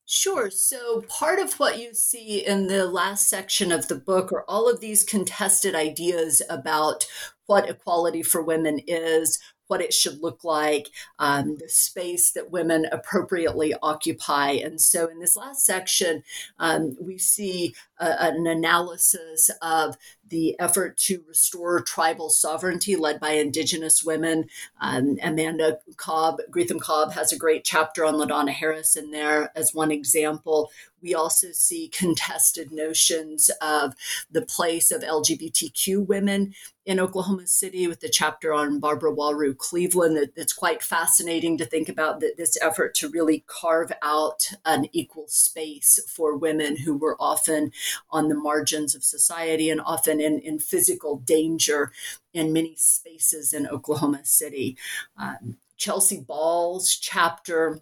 Sure. 0.06 0.50
So, 0.50 1.04
part 1.08 1.38
of 1.38 1.54
what 1.60 1.78
you 1.78 1.94
see 1.94 2.44
in 2.44 2.66
the 2.66 2.88
last 2.88 3.30
section 3.30 3.72
of 3.72 3.88
the 3.88 3.96
book 3.96 4.32
are 4.32 4.44
all 4.48 4.68
of 4.68 4.80
these 4.80 5.04
contested 5.04 5.76
ideas 5.76 6.42
about 6.50 7.06
what 7.46 7.70
equality 7.70 8.24
for 8.24 8.42
women 8.42 8.80
is, 8.88 9.38
what 9.68 9.82
it 9.82 9.94
should 9.94 10.20
look 10.20 10.44
like, 10.44 10.90
um, 11.20 11.58
the 11.60 11.70
space 11.70 12.32
that 12.32 12.50
women 12.50 12.88
appropriately 12.92 13.76
occupy. 13.84 14.54
And 14.54 14.82
so, 14.82 15.08
in 15.08 15.20
this 15.20 15.38
last 15.38 15.64
section, 15.64 16.24
um, 16.58 16.96
we 17.00 17.20
see 17.20 17.76
an 18.00 18.48
analysis 18.48 19.52
of 19.62 19.96
the 20.30 20.56
effort 20.60 20.98
to 20.98 21.24
restore 21.28 21.82
tribal 21.82 22.30
sovereignty 22.30 22.96
led 22.96 23.20
by 23.20 23.32
Indigenous 23.32 24.04
women. 24.04 24.50
Um, 24.82 25.18
Amanda 25.22 25.80
Cobb, 25.98 26.40
Greetham 26.50 26.80
Cobb, 26.80 27.14
has 27.14 27.32
a 27.32 27.38
great 27.38 27.64
chapter 27.64 28.06
on 28.06 28.16
LaDonna 28.16 28.52
Harris 28.52 28.96
in 28.96 29.12
there 29.12 29.52
as 29.56 29.74
one 29.74 29.92
example. 29.92 30.72
We 31.02 31.14
also 31.14 31.48
see 31.52 31.88
contested 31.88 32.72
notions 32.72 33.50
of 33.62 33.96
the 34.32 34.42
place 34.42 34.92
of 34.92 35.02
LGBTQ 35.02 36.06
women 36.06 36.54
in 36.86 37.00
Oklahoma 37.00 37.46
City 37.46 37.88
with 37.88 38.00
the 38.00 38.10
chapter 38.10 38.52
on 38.52 38.80
Barbara 38.80 39.14
Walrue 39.14 39.54
Cleveland. 39.54 40.18
That, 40.18 40.36
that's 40.36 40.54
quite 40.54 40.82
fascinating 40.82 41.58
to 41.60 41.66
think 41.66 41.88
about 41.88 42.20
this 42.20 42.58
effort 42.62 42.96
to 42.96 43.10
really 43.10 43.44
carve 43.46 43.92
out 44.02 44.52
an 44.66 44.88
equal 44.92 45.28
space 45.28 46.00
for 46.08 46.36
women 46.36 46.78
who 46.78 46.98
were 46.98 47.16
often 47.20 47.72
on 48.10 48.28
the 48.28 48.36
margins 48.36 48.96
of 48.96 49.04
society 49.04 49.70
and 49.70 49.80
often 49.82 50.19
in, 50.20 50.40
in 50.40 50.60
physical 50.60 51.18
danger 51.18 51.92
in 52.34 52.54
many 52.54 52.76
spaces 52.76 53.54
in 53.54 53.68
Oklahoma 53.68 54.22
City. 54.24 54.78
Um, 55.18 55.58
Chelsea 55.78 56.20
Ball's 56.20 56.96
chapter 56.96 57.82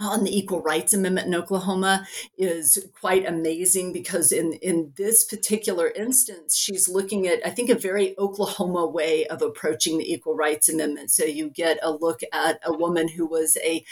on 0.00 0.24
the 0.24 0.36
Equal 0.36 0.62
Rights 0.62 0.94
Amendment 0.94 1.26
in 1.26 1.34
Oklahoma 1.34 2.06
is 2.38 2.86
quite 2.98 3.26
amazing 3.26 3.92
because 3.92 4.32
in, 4.32 4.54
in 4.54 4.92
this 4.96 5.24
particular 5.24 5.88
instance, 5.88 6.56
she's 6.56 6.88
looking 6.88 7.26
at, 7.26 7.46
I 7.46 7.50
think, 7.50 7.68
a 7.68 7.74
very 7.74 8.18
Oklahoma 8.18 8.86
way 8.86 9.26
of 9.26 9.42
approaching 9.42 9.98
the 9.98 10.10
Equal 10.10 10.34
Rights 10.34 10.70
Amendment. 10.70 11.10
So 11.10 11.24
you 11.24 11.50
get 11.50 11.78
a 11.82 11.92
look 11.92 12.20
at 12.32 12.60
a 12.64 12.72
woman 12.72 13.08
who 13.08 13.26
was 13.26 13.58
a 13.62 13.84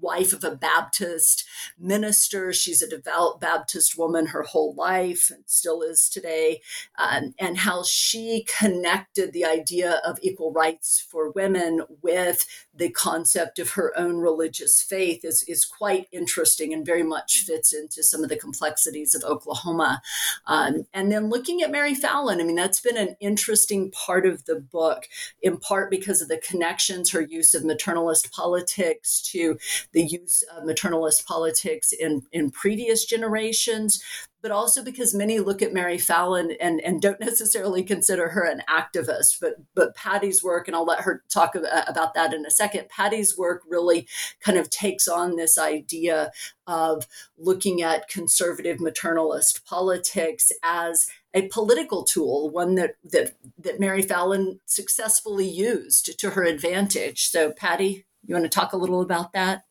wife 0.00 0.32
of 0.32 0.44
a 0.44 0.54
Baptist 0.54 1.44
minister. 1.78 2.52
She's 2.52 2.82
a 2.82 2.88
devout 2.88 3.40
Baptist 3.40 3.96
woman 3.96 4.26
her 4.26 4.42
whole 4.42 4.74
life 4.74 5.30
and 5.30 5.44
still 5.46 5.82
is 5.82 6.08
today. 6.08 6.60
Um, 6.98 7.34
and 7.38 7.58
how 7.58 7.82
she 7.82 8.46
connected 8.58 9.32
the 9.32 9.44
idea 9.44 10.00
of 10.04 10.18
equal 10.22 10.52
rights 10.52 11.04
for 11.10 11.30
women 11.30 11.82
with 12.02 12.46
the 12.74 12.90
concept 12.90 13.58
of 13.58 13.72
her 13.72 13.96
own 13.98 14.16
religious 14.16 14.80
faith 14.80 15.24
is, 15.24 15.42
is 15.46 15.64
quite 15.64 16.06
interesting 16.12 16.72
and 16.72 16.86
very 16.86 17.02
much 17.02 17.42
fits 17.42 17.72
into 17.72 18.02
some 18.02 18.22
of 18.22 18.30
the 18.30 18.36
complexities 18.36 19.14
of 19.14 19.22
Oklahoma. 19.22 20.00
Um, 20.46 20.86
and 20.94 21.12
then 21.12 21.28
looking 21.28 21.62
at 21.62 21.70
Mary 21.70 21.94
Fallin, 21.94 22.40
I 22.40 22.44
mean, 22.44 22.56
that's 22.56 22.80
been 22.80 22.96
an 22.96 23.16
interesting 23.20 23.90
part 23.90 24.26
of 24.26 24.46
the 24.46 24.56
book, 24.56 25.08
in 25.42 25.58
part 25.58 25.90
because 25.90 26.22
of 26.22 26.28
the 26.28 26.38
connections, 26.38 27.10
her 27.10 27.20
use 27.20 27.54
of 27.54 27.62
maternalist 27.62 28.32
politics 28.32 29.20
to 29.32 29.58
the 29.92 30.04
use 30.04 30.42
of 30.56 30.64
maternalist 30.64 31.26
politics 31.26 31.92
in, 31.92 32.22
in 32.32 32.50
previous 32.50 33.04
generations, 33.04 34.02
but 34.42 34.50
also 34.50 34.82
because 34.82 35.14
many 35.14 35.38
look 35.38 35.60
at 35.62 35.72
Mary 35.72 35.98
Fallin 35.98 36.56
and, 36.60 36.80
and 36.80 37.02
don't 37.02 37.20
necessarily 37.20 37.82
consider 37.82 38.30
her 38.30 38.44
an 38.44 38.62
activist. 38.68 39.36
But 39.40 39.56
but 39.74 39.94
Patty's 39.94 40.42
work, 40.42 40.66
and 40.66 40.76
I'll 40.76 40.84
let 40.84 41.02
her 41.02 41.22
talk 41.32 41.54
uh, 41.56 41.82
about 41.86 42.14
that 42.14 42.32
in 42.32 42.46
a 42.46 42.50
second. 42.50 42.88
Patty's 42.88 43.36
work 43.36 43.62
really 43.68 44.06
kind 44.40 44.58
of 44.58 44.70
takes 44.70 45.08
on 45.08 45.36
this 45.36 45.58
idea 45.58 46.30
of 46.66 47.06
looking 47.36 47.82
at 47.82 48.08
conservative 48.08 48.78
maternalist 48.78 49.64
politics 49.64 50.52
as 50.62 51.08
a 51.34 51.48
political 51.48 52.04
tool, 52.04 52.50
one 52.50 52.74
that 52.76 52.94
that 53.04 53.34
that 53.58 53.80
Mary 53.80 54.02
Fallin 54.02 54.60
successfully 54.66 55.48
used 55.48 56.18
to 56.18 56.30
her 56.30 56.44
advantage. 56.44 57.28
So, 57.28 57.52
Patty, 57.52 58.06
you 58.24 58.34
want 58.34 58.44
to 58.44 58.48
talk 58.48 58.72
a 58.72 58.78
little 58.78 59.00
about 59.00 59.32
that? 59.32 59.64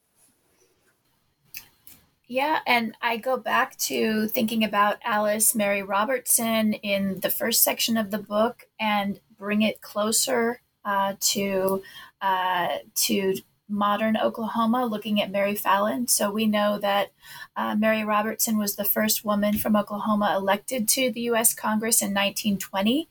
Yeah, 2.31 2.59
and 2.67 2.95
I 3.01 3.17
go 3.17 3.37
back 3.37 3.75
to 3.77 4.27
thinking 4.27 4.63
about 4.63 4.99
Alice 5.03 5.55
Mary 5.55 5.81
Robertson 5.81 6.73
in 6.73 7.21
the 7.21 7.29
first 7.31 7.63
section 7.63 7.97
of 7.97 8.11
the 8.11 8.19
book 8.19 8.67
and 8.79 9.19
bring 9.35 9.63
it 9.63 9.81
closer 9.81 10.61
uh, 10.85 11.15
to 11.19 11.81
uh, 12.21 12.67
to 12.93 13.33
modern 13.67 14.15
Oklahoma, 14.15 14.85
looking 14.85 15.19
at 15.19 15.31
Mary 15.31 15.55
Fallin. 15.55 16.07
So 16.07 16.29
we 16.29 16.45
know 16.45 16.77
that 16.77 17.11
uh, 17.57 17.75
Mary 17.75 18.05
Robertson 18.05 18.59
was 18.59 18.75
the 18.75 18.85
first 18.85 19.25
woman 19.25 19.57
from 19.57 19.75
Oklahoma 19.75 20.35
elected 20.37 20.87
to 20.89 21.11
the 21.11 21.21
U.S. 21.21 21.55
Congress 21.55 21.99
in 21.99 22.09
1920, 22.09 23.09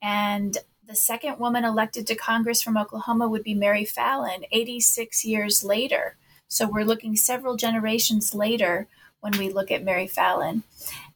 and 0.00 0.56
the 0.82 0.96
second 0.96 1.38
woman 1.38 1.64
elected 1.64 2.06
to 2.06 2.14
Congress 2.14 2.62
from 2.62 2.78
Oklahoma 2.78 3.28
would 3.28 3.42
be 3.42 3.52
Mary 3.52 3.84
Fallin 3.84 4.44
86 4.50 5.26
years 5.26 5.62
later. 5.62 6.16
So 6.48 6.68
we're 6.68 6.84
looking 6.84 7.16
several 7.16 7.56
generations 7.56 8.34
later 8.34 8.88
when 9.20 9.36
we 9.38 9.48
look 9.52 9.70
at 9.70 9.84
Mary 9.84 10.06
Fallin. 10.06 10.62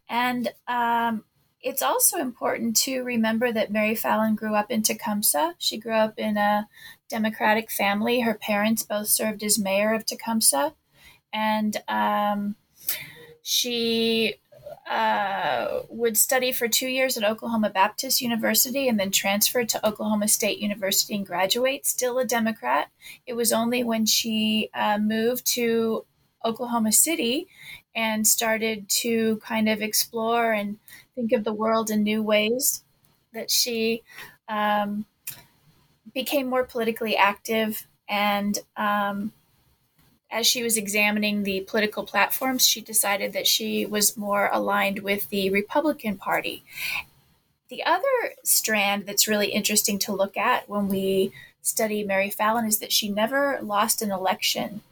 And 0.09 0.53
um, 0.67 1.25
it's 1.63 1.83
also 1.83 2.19
important 2.19 2.77
to 2.79 3.03
remember 3.03 3.53
that 3.53 3.71
Mary 3.71 3.95
Fallin 3.95 4.35
grew 4.35 4.55
up 4.55 4.71
in 4.71 4.83
Tecumseh. 4.83 5.55
She 5.59 5.79
grew 5.79 5.95
up 5.95 6.19
in 6.19 6.37
a 6.37 6.69
Democratic 7.09 7.71
family. 7.71 8.21
Her 8.21 8.35
parents 8.35 8.83
both 8.83 9.09
served 9.09 9.43
as 9.43 9.59
mayor 9.59 9.95
of 9.95 10.07
Tecumseh. 10.07 10.75
And 11.33 11.77
um, 11.87 12.57
she 13.43 14.37
uh, 14.91 15.83
would 15.89 16.17
study 16.17 16.51
for 16.51 16.67
two 16.67 16.89
years 16.89 17.17
at 17.17 17.23
Oklahoma 17.23 17.71
Baptist 17.71 18.21
University 18.21 18.89
and 18.89 18.99
then 18.99 19.13
transferred 19.13 19.69
to 19.69 19.87
Oklahoma 19.87 20.27
State 20.27 20.59
University 20.59 21.15
and 21.15 21.25
graduate, 21.25 21.87
still 21.87 22.19
a 22.19 22.25
Democrat. 22.25 22.91
It 23.25 23.35
was 23.35 23.53
only 23.53 23.85
when 23.85 24.05
she 24.05 24.69
uh, 24.75 24.99
moved 24.99 25.47
to 25.55 26.05
Oklahoma 26.45 26.91
City 26.91 27.47
and 27.95 28.27
started 28.27 28.89
to 28.89 29.37
kind 29.37 29.69
of 29.69 29.81
explore 29.81 30.53
and 30.53 30.79
think 31.15 31.31
of 31.31 31.45
the 31.45 31.53
world 31.53 31.89
in 31.89 32.03
new 32.03 32.21
ways 32.21 32.83
that 33.33 33.49
she 33.49 34.03
um, 34.49 35.07
became 36.13 36.49
more 36.49 36.65
politically 36.65 37.17
active 37.17 37.87
and 38.09 38.59
um, 38.77 39.33
as 40.31 40.47
she 40.47 40.63
was 40.63 40.77
examining 40.77 41.43
the 41.43 41.61
political 41.63 42.05
platforms, 42.05 42.67
she 42.67 42.81
decided 42.81 43.33
that 43.33 43.47
she 43.47 43.85
was 43.85 44.17
more 44.17 44.49
aligned 44.53 45.01
with 45.01 45.29
the 45.29 45.51
Republican 45.51 46.17
Party. 46.17 46.63
The 47.69 47.85
other 47.85 48.35
strand 48.45 49.07
that's 49.07 49.29
really 49.29 49.49
interesting 49.49 49.99
to 50.01 50.13
look 50.13 50.37
at 50.37 50.69
when 50.69 50.89
we 50.89 51.33
study 51.63 52.05
Mary 52.05 52.31
Fallin 52.31 52.67
is 52.67 52.79
that 52.79 52.93
she 52.93 53.09
never 53.09 53.59
lost 53.61 54.03
an 54.03 54.11
election. 54.11 54.83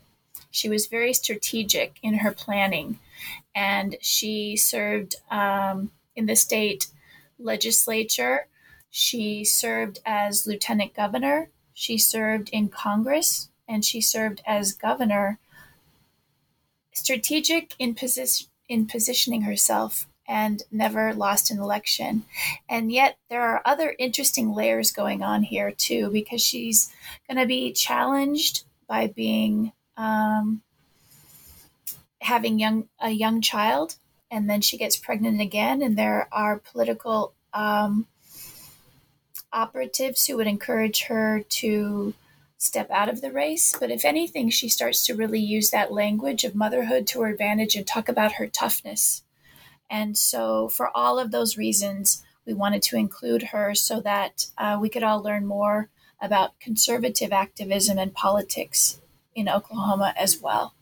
She 0.50 0.68
was 0.68 0.86
very 0.86 1.12
strategic 1.12 1.98
in 2.02 2.14
her 2.14 2.32
planning, 2.32 2.98
and 3.54 3.96
she 4.00 4.56
served 4.56 5.16
um, 5.30 5.90
in 6.16 6.26
the 6.26 6.36
state 6.36 6.88
legislature. 7.38 8.46
She 8.90 9.44
served 9.44 10.00
as 10.04 10.46
lieutenant 10.46 10.94
governor. 10.94 11.50
She 11.74 11.98
served 11.98 12.48
in 12.50 12.68
Congress 12.68 13.50
and 13.68 13.84
she 13.84 14.00
served 14.00 14.40
as 14.46 14.72
governor, 14.72 15.38
strategic 16.92 17.74
in, 17.78 17.94
position, 17.94 18.48
in 18.68 18.86
positioning 18.86 19.42
herself 19.42 20.08
and 20.26 20.62
never 20.70 21.14
lost 21.14 21.50
an 21.50 21.58
election. 21.58 22.24
And 22.68 22.90
yet, 22.90 23.18
there 23.30 23.42
are 23.42 23.62
other 23.64 23.94
interesting 23.98 24.52
layers 24.52 24.90
going 24.90 25.22
on 25.22 25.42
here, 25.42 25.70
too, 25.70 26.10
because 26.10 26.42
she's 26.42 26.92
going 27.28 27.38
to 27.38 27.46
be 27.46 27.72
challenged 27.72 28.64
by 28.88 29.06
being. 29.06 29.72
Um, 29.96 30.62
having 32.20 32.58
young 32.58 32.88
a 33.00 33.10
young 33.10 33.40
child 33.40 33.96
and 34.30 34.50
then 34.50 34.60
she 34.60 34.76
gets 34.76 34.96
pregnant 34.96 35.40
again 35.40 35.82
and 35.82 35.96
there 35.96 36.28
are 36.32 36.58
political 36.58 37.32
um, 37.54 38.06
operatives 39.52 40.26
who 40.26 40.36
would 40.36 40.46
encourage 40.46 41.04
her 41.04 41.42
to 41.48 42.12
step 42.58 42.90
out 42.90 43.08
of 43.08 43.20
the 43.20 43.32
race. 43.32 43.74
But 43.78 43.90
if 43.90 44.04
anything, 44.04 44.50
she 44.50 44.68
starts 44.68 45.06
to 45.06 45.14
really 45.14 45.40
use 45.40 45.70
that 45.70 45.92
language 45.92 46.44
of 46.44 46.54
motherhood 46.54 47.06
to 47.08 47.22
her 47.22 47.28
advantage 47.28 47.76
and 47.76 47.86
talk 47.86 48.08
about 48.08 48.32
her 48.32 48.46
toughness. 48.46 49.22
And 49.88 50.18
so, 50.18 50.68
for 50.68 50.94
all 50.94 51.18
of 51.18 51.30
those 51.30 51.56
reasons, 51.56 52.22
we 52.44 52.52
wanted 52.52 52.82
to 52.82 52.96
include 52.96 53.44
her 53.44 53.74
so 53.74 54.00
that 54.00 54.46
uh, 54.58 54.78
we 54.80 54.90
could 54.90 55.02
all 55.02 55.22
learn 55.22 55.46
more 55.46 55.88
about 56.20 56.58
conservative 56.60 57.32
activism 57.32 57.96
and 57.96 58.12
politics 58.12 59.00
in 59.34 59.48
Oklahoma 59.48 60.12
as 60.16 60.40
well. 60.42 60.74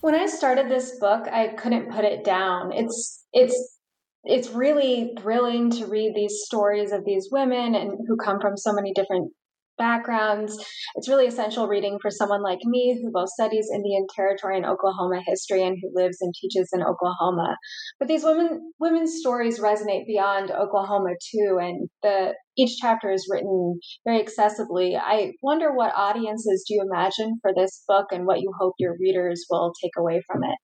When 0.00 0.14
I 0.14 0.26
started 0.26 0.70
this 0.70 0.98
book, 0.98 1.28
I 1.28 1.48
couldn't 1.48 1.92
put 1.92 2.04
it 2.06 2.24
down. 2.24 2.72
It's 2.72 3.24
it's 3.34 3.79
it's 4.24 4.50
really 4.50 5.12
thrilling 5.18 5.70
to 5.70 5.86
read 5.86 6.12
these 6.14 6.42
stories 6.44 6.92
of 6.92 7.04
these 7.04 7.28
women 7.30 7.74
and 7.74 7.92
who 8.06 8.16
come 8.16 8.40
from 8.40 8.56
so 8.56 8.72
many 8.72 8.92
different 8.92 9.32
backgrounds. 9.80 10.62
It's 10.96 11.08
really 11.08 11.26
essential 11.26 11.66
reading 11.66 11.98
for 12.02 12.10
someone 12.10 12.42
like 12.42 12.58
me 12.64 13.00
who 13.02 13.10
both 13.10 13.30
studies 13.30 13.70
Indian 13.74 14.06
Territory 14.14 14.58
and 14.58 14.66
Oklahoma 14.66 15.22
history 15.26 15.66
and 15.66 15.76
who 15.80 15.90
lives 15.94 16.18
and 16.20 16.34
teaches 16.38 16.68
in 16.74 16.82
Oklahoma. 16.82 17.56
But 17.98 18.06
these 18.06 18.22
women 18.22 18.72
women's 18.78 19.18
stories 19.18 19.58
resonate 19.58 20.06
beyond 20.06 20.50
Oklahoma 20.50 21.14
too, 21.32 21.58
and 21.60 21.88
the 22.02 22.34
each 22.58 22.76
chapter 22.78 23.10
is 23.10 23.26
written 23.30 23.80
very 24.04 24.22
accessibly. 24.22 25.00
I 25.00 25.32
wonder 25.42 25.72
what 25.72 25.94
audiences 25.96 26.64
do 26.68 26.74
you 26.74 26.84
imagine 26.92 27.38
for 27.40 27.52
this 27.56 27.82
book 27.88 28.06
and 28.12 28.26
what 28.26 28.40
you 28.40 28.52
hope 28.60 28.74
your 28.78 28.96
readers 29.00 29.46
will 29.50 29.72
take 29.82 29.92
away 29.98 30.22
from 30.26 30.44
it. 30.44 30.58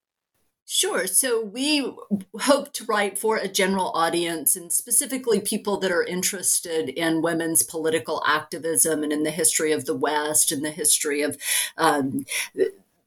Sure. 0.69 1.07
So 1.07 1.41
we 1.45 1.95
hope 2.41 2.73
to 2.73 2.85
write 2.87 3.19
for 3.19 3.37
a 3.37 3.47
general 3.47 3.93
audience 3.95 4.57
and 4.57 4.73
specifically 4.73 5.41
people 5.41 5.77
that 5.79 5.93
are 5.93 6.03
interested 6.03 6.89
in 6.89 7.23
women's 7.23 7.63
political 7.63 8.21
activism 8.27 9.05
and 9.05 9.13
in 9.13 9.23
the 9.23 9.31
history 9.31 9.71
of 9.71 9.85
the 9.85 9.95
West 9.95 10.51
and 10.51 10.65
the 10.65 10.73
history 10.73 11.23
of 11.23 11.39
um, 11.79 12.27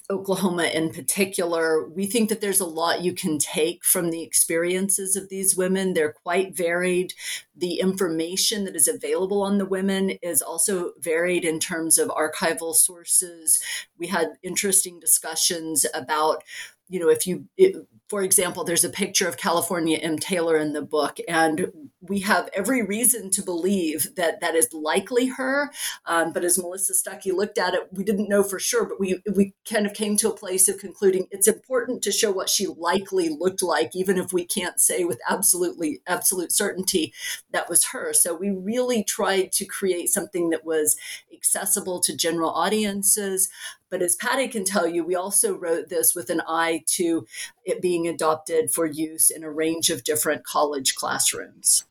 Oklahoma 0.10 0.64
in 0.74 0.90
particular. 0.92 1.86
We 1.86 2.06
think 2.06 2.30
that 2.30 2.40
there's 2.40 2.62
a 2.62 2.66
lot 2.66 3.04
you 3.04 3.14
can 3.14 3.38
take 3.38 3.84
from 3.84 4.10
the 4.10 4.24
experiences 4.24 5.18
of 5.18 5.28
these 5.28 5.58
women. 5.58 5.94
They're 5.94 6.14
quite 6.14 6.56
varied. 6.56 7.14
The 7.56 7.82
information 7.82 8.64
that 8.66 8.76
is 8.76 8.88
available 8.88 9.42
on 9.44 9.58
the 9.58 9.66
women 9.66 10.12
is 10.24 10.42
also 10.42 10.94
varied 10.98 11.44
in 11.44 11.60
terms 11.60 11.98
of 12.00 12.08
archival 12.08 12.74
sources. 12.74 13.62
We 13.98 14.08
had 14.08 14.30
interesting 14.42 14.98
discussions 15.00 15.86
about 15.94 16.44
you 16.90 17.00
know, 17.00 17.10
if 17.10 17.26
you, 17.28 17.46
it, 17.56 17.76
for 18.10 18.24
example, 18.24 18.64
there's 18.64 18.84
a 18.84 18.90
picture 18.90 19.28
of 19.28 19.38
California 19.38 19.98
M. 19.98 20.18
Taylor 20.18 20.58
in 20.58 20.74
the 20.74 20.82
book, 20.82 21.20
and 21.28 21.72
we 22.02 22.22
have 22.22 22.50
every 22.54 22.82
reason 22.82 23.30
to 23.30 23.44
believe 23.44 24.16
that 24.16 24.42
that 24.42 24.56
is 24.56 24.74
likely 24.74 25.28
her. 25.28 25.72
Um, 26.06 26.34
but 26.34 26.44
as 26.44 26.58
Melissa 26.58 26.94
Stuckey 26.94 27.32
looked 27.32 27.60
at 27.60 27.76
it, 27.76 27.88
we 27.92 28.04
didn't 28.04 28.30
know 28.30 28.42
for 28.42 28.58
sure, 28.58 28.86
but 28.86 29.00
we 29.00 29.22
we 29.36 29.54
kind 29.70 29.86
of 29.86 29.94
came 29.94 30.18
to 30.18 30.30
a 30.30 30.36
place 30.36 30.68
of 30.68 30.80
concluding 30.80 31.28
it's 31.30 31.48
important 31.48 32.02
to 32.04 32.12
show 32.12 32.32
what 32.32 32.50
she 32.50 32.66
likely 32.66 33.30
looked 33.30 33.62
like, 33.62 33.96
even 33.96 34.18
if 34.18 34.34
we 34.34 34.44
can't 34.44 34.80
say 34.80 35.04
with 35.04 35.20
absolutely 35.30 36.02
absolute 36.08 36.52
certainty 36.52 37.14
that 37.52 37.70
was 37.70 37.86
her. 37.86 38.14
So 38.14 38.34
we 38.34 38.50
really 38.50 39.04
tried 39.04 39.52
to 39.54 39.66
create 39.66 40.10
something 40.10 40.50
that 40.50 40.66
was 40.66 40.96
accessible 41.34 42.00
to 42.02 42.16
general 42.16 42.52
audiences, 42.52 43.50
but 43.90 44.02
as 44.02 44.16
Patty 44.16 44.48
can 44.48 44.64
tell 44.64 44.88
you, 44.88 45.04
we 45.04 45.16
also 45.16 45.56
wrote 45.56 45.90
this 45.90 46.14
with 46.14 46.30
an 46.30 46.42
eye 46.48 46.84
to 46.88 47.26
it 47.66 47.82
being 47.82 48.08
adopted 48.08 48.72
for 48.72 48.86
use 48.86 49.30
in 49.30 49.44
a 49.44 49.52
range 49.52 49.90
of 49.90 50.04
different 50.04 50.44
college 50.44 50.96
classrooms. 50.96 51.86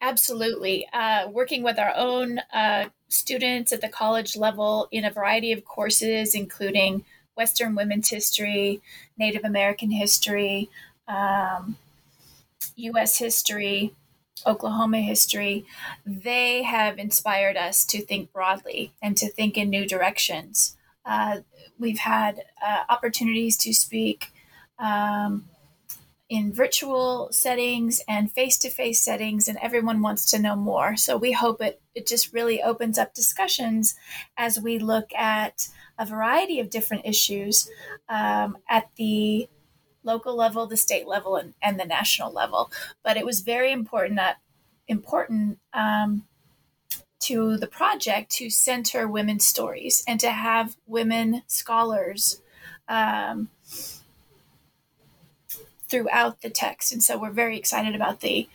Absolutely. 0.00 0.88
Uh, 0.92 1.28
working 1.28 1.62
with 1.62 1.78
our 1.78 1.92
own 1.94 2.40
uh, 2.54 2.86
students 3.08 3.72
at 3.72 3.82
the 3.82 3.88
college 3.88 4.36
level 4.36 4.88
in 4.90 5.04
a 5.04 5.10
variety 5.10 5.52
of 5.52 5.64
courses, 5.64 6.34
including 6.34 7.04
Western 7.36 7.74
women's 7.74 8.08
history, 8.08 8.80
Native 9.18 9.44
American 9.44 9.90
history, 9.90 10.70
um, 11.06 11.76
U.S. 12.76 13.18
history, 13.18 13.94
Oklahoma 14.46 15.00
history, 15.00 15.64
they 16.06 16.62
have 16.62 16.98
inspired 16.98 17.56
us 17.56 17.84
to 17.86 18.00
think 18.00 18.32
broadly 18.32 18.92
and 19.02 19.16
to 19.16 19.28
think 19.28 19.56
in 19.56 19.70
new 19.70 19.86
directions. 19.86 20.76
Uh, 21.04 21.38
we've 21.78 21.98
had 21.98 22.42
uh, 22.64 22.84
opportunities 22.88 23.56
to 23.58 23.72
speak 23.72 24.32
um, 24.78 25.46
in 26.28 26.52
virtual 26.52 27.28
settings 27.32 28.00
and 28.06 28.30
face 28.30 28.56
to 28.58 28.70
face 28.70 29.00
settings, 29.00 29.48
and 29.48 29.58
everyone 29.58 30.00
wants 30.00 30.30
to 30.30 30.38
know 30.38 30.54
more. 30.54 30.96
So 30.96 31.16
we 31.16 31.32
hope 31.32 31.60
it, 31.60 31.80
it 31.94 32.06
just 32.06 32.32
really 32.32 32.62
opens 32.62 32.98
up 32.98 33.14
discussions 33.14 33.96
as 34.36 34.60
we 34.60 34.78
look 34.78 35.12
at 35.14 35.68
a 35.98 36.06
variety 36.06 36.60
of 36.60 36.70
different 36.70 37.04
issues 37.04 37.68
um, 38.08 38.56
at 38.68 38.88
the 38.96 39.48
local 40.02 40.36
level, 40.36 40.66
the 40.66 40.76
state 40.76 41.06
level, 41.06 41.36
and, 41.36 41.54
and 41.62 41.78
the 41.78 41.84
national 41.84 42.32
level. 42.32 42.70
But 43.02 43.16
it 43.16 43.26
was 43.26 43.40
very 43.40 43.72
important 43.72 44.16
that 44.16 44.38
important 44.88 45.58
um, 45.72 46.24
to 47.20 47.56
the 47.56 47.66
project 47.66 48.30
to 48.32 48.50
center 48.50 49.06
women's 49.06 49.44
stories 49.44 50.02
and 50.08 50.18
to 50.20 50.30
have 50.30 50.76
women 50.86 51.42
scholars 51.46 52.40
um, 52.88 53.48
throughout 55.88 56.40
the 56.40 56.50
text. 56.50 56.92
And 56.92 57.02
so 57.02 57.18
we're 57.18 57.30
very 57.30 57.56
excited 57.56 57.94
about 57.94 58.20
the 58.20 58.48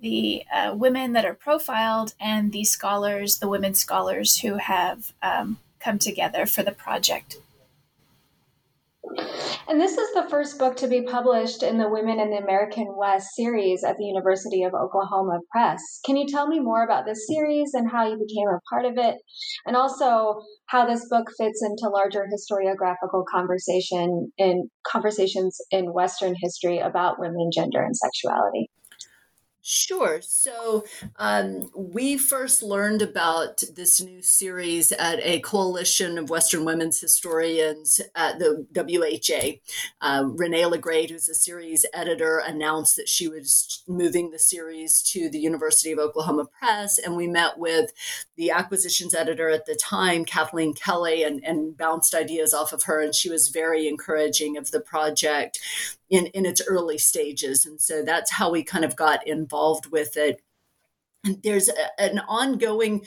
the 0.00 0.44
uh, 0.54 0.72
women 0.76 1.12
that 1.12 1.24
are 1.24 1.34
profiled 1.34 2.14
and 2.20 2.52
the 2.52 2.62
scholars, 2.62 3.38
the 3.38 3.48
women 3.48 3.74
scholars 3.74 4.38
who 4.38 4.54
have 4.58 5.12
um, 5.22 5.58
come 5.80 5.98
together 5.98 6.46
for 6.46 6.62
the 6.62 6.70
project. 6.70 7.38
And 9.68 9.80
this 9.80 9.98
is 9.98 10.12
the 10.14 10.28
first 10.30 10.58
book 10.58 10.76
to 10.78 10.88
be 10.88 11.02
published 11.02 11.62
in 11.62 11.78
the 11.78 11.88
Women 11.88 12.18
in 12.20 12.30
the 12.30 12.38
American 12.38 12.86
West 12.96 13.28
series 13.34 13.84
at 13.84 13.96
the 13.96 14.04
University 14.04 14.62
of 14.62 14.72
Oklahoma 14.74 15.40
Press. 15.50 16.00
Can 16.04 16.16
you 16.16 16.26
tell 16.26 16.48
me 16.48 16.60
more 16.60 16.84
about 16.84 17.04
this 17.04 17.26
series 17.26 17.74
and 17.74 17.90
how 17.90 18.08
you 18.08 18.16
became 18.16 18.48
a 18.48 18.60
part 18.70 18.84
of 18.86 18.94
it? 18.96 19.16
And 19.66 19.76
also 19.76 20.40
how 20.66 20.86
this 20.86 21.06
book 21.10 21.26
fits 21.38 21.62
into 21.62 21.92
larger 21.92 22.26
historiographical 22.32 23.24
conversation 23.30 24.32
in 24.38 24.70
conversations 24.86 25.58
in 25.70 25.92
Western 25.92 26.34
history 26.40 26.78
about 26.78 27.20
women, 27.20 27.50
gender, 27.52 27.82
and 27.82 27.96
sexuality. 27.96 28.70
Sure. 29.70 30.22
So 30.22 30.86
um, 31.16 31.68
we 31.76 32.16
first 32.16 32.62
learned 32.62 33.02
about 33.02 33.62
this 33.76 34.00
new 34.00 34.22
series 34.22 34.92
at 34.92 35.20
a 35.22 35.40
coalition 35.40 36.16
of 36.16 36.30
Western 36.30 36.64
women's 36.64 36.98
historians 36.98 38.00
at 38.14 38.38
the 38.38 38.66
WHA. 38.74 39.60
Uh, 40.00 40.24
Renee 40.24 40.62
Laegreid, 40.62 41.10
who's 41.10 41.28
a 41.28 41.34
series 41.34 41.84
editor, 41.92 42.38
announced 42.38 42.96
that 42.96 43.10
she 43.10 43.28
was 43.28 43.82
moving 43.86 44.30
the 44.30 44.38
series 44.38 45.02
to 45.02 45.28
the 45.28 45.38
University 45.38 45.92
of 45.92 45.98
Oklahoma 45.98 46.46
Press. 46.46 46.96
And 46.96 47.14
we 47.14 47.26
met 47.26 47.58
with 47.58 47.90
the 48.38 48.50
acquisitions 48.50 49.14
editor 49.14 49.50
at 49.50 49.66
the 49.66 49.74
time, 49.74 50.24
Kathleen 50.24 50.72
Kelly, 50.72 51.22
and, 51.22 51.44
and 51.44 51.76
bounced 51.76 52.14
ideas 52.14 52.54
off 52.54 52.72
of 52.72 52.84
her. 52.84 53.02
And 53.02 53.14
she 53.14 53.28
was 53.28 53.48
very 53.48 53.86
encouraging 53.86 54.56
of 54.56 54.70
the 54.70 54.80
project 54.80 55.58
in, 56.08 56.28
in 56.28 56.46
its 56.46 56.62
early 56.66 56.96
stages. 56.96 57.66
And 57.66 57.78
so 57.78 58.02
that's 58.02 58.32
how 58.32 58.50
we 58.50 58.62
kind 58.62 58.86
of 58.86 58.96
got 58.96 59.26
involved 59.26 59.57
with 59.90 60.16
it. 60.16 60.42
And 61.24 61.42
there's 61.42 61.68
a, 61.68 62.00
an 62.00 62.20
ongoing 62.28 63.04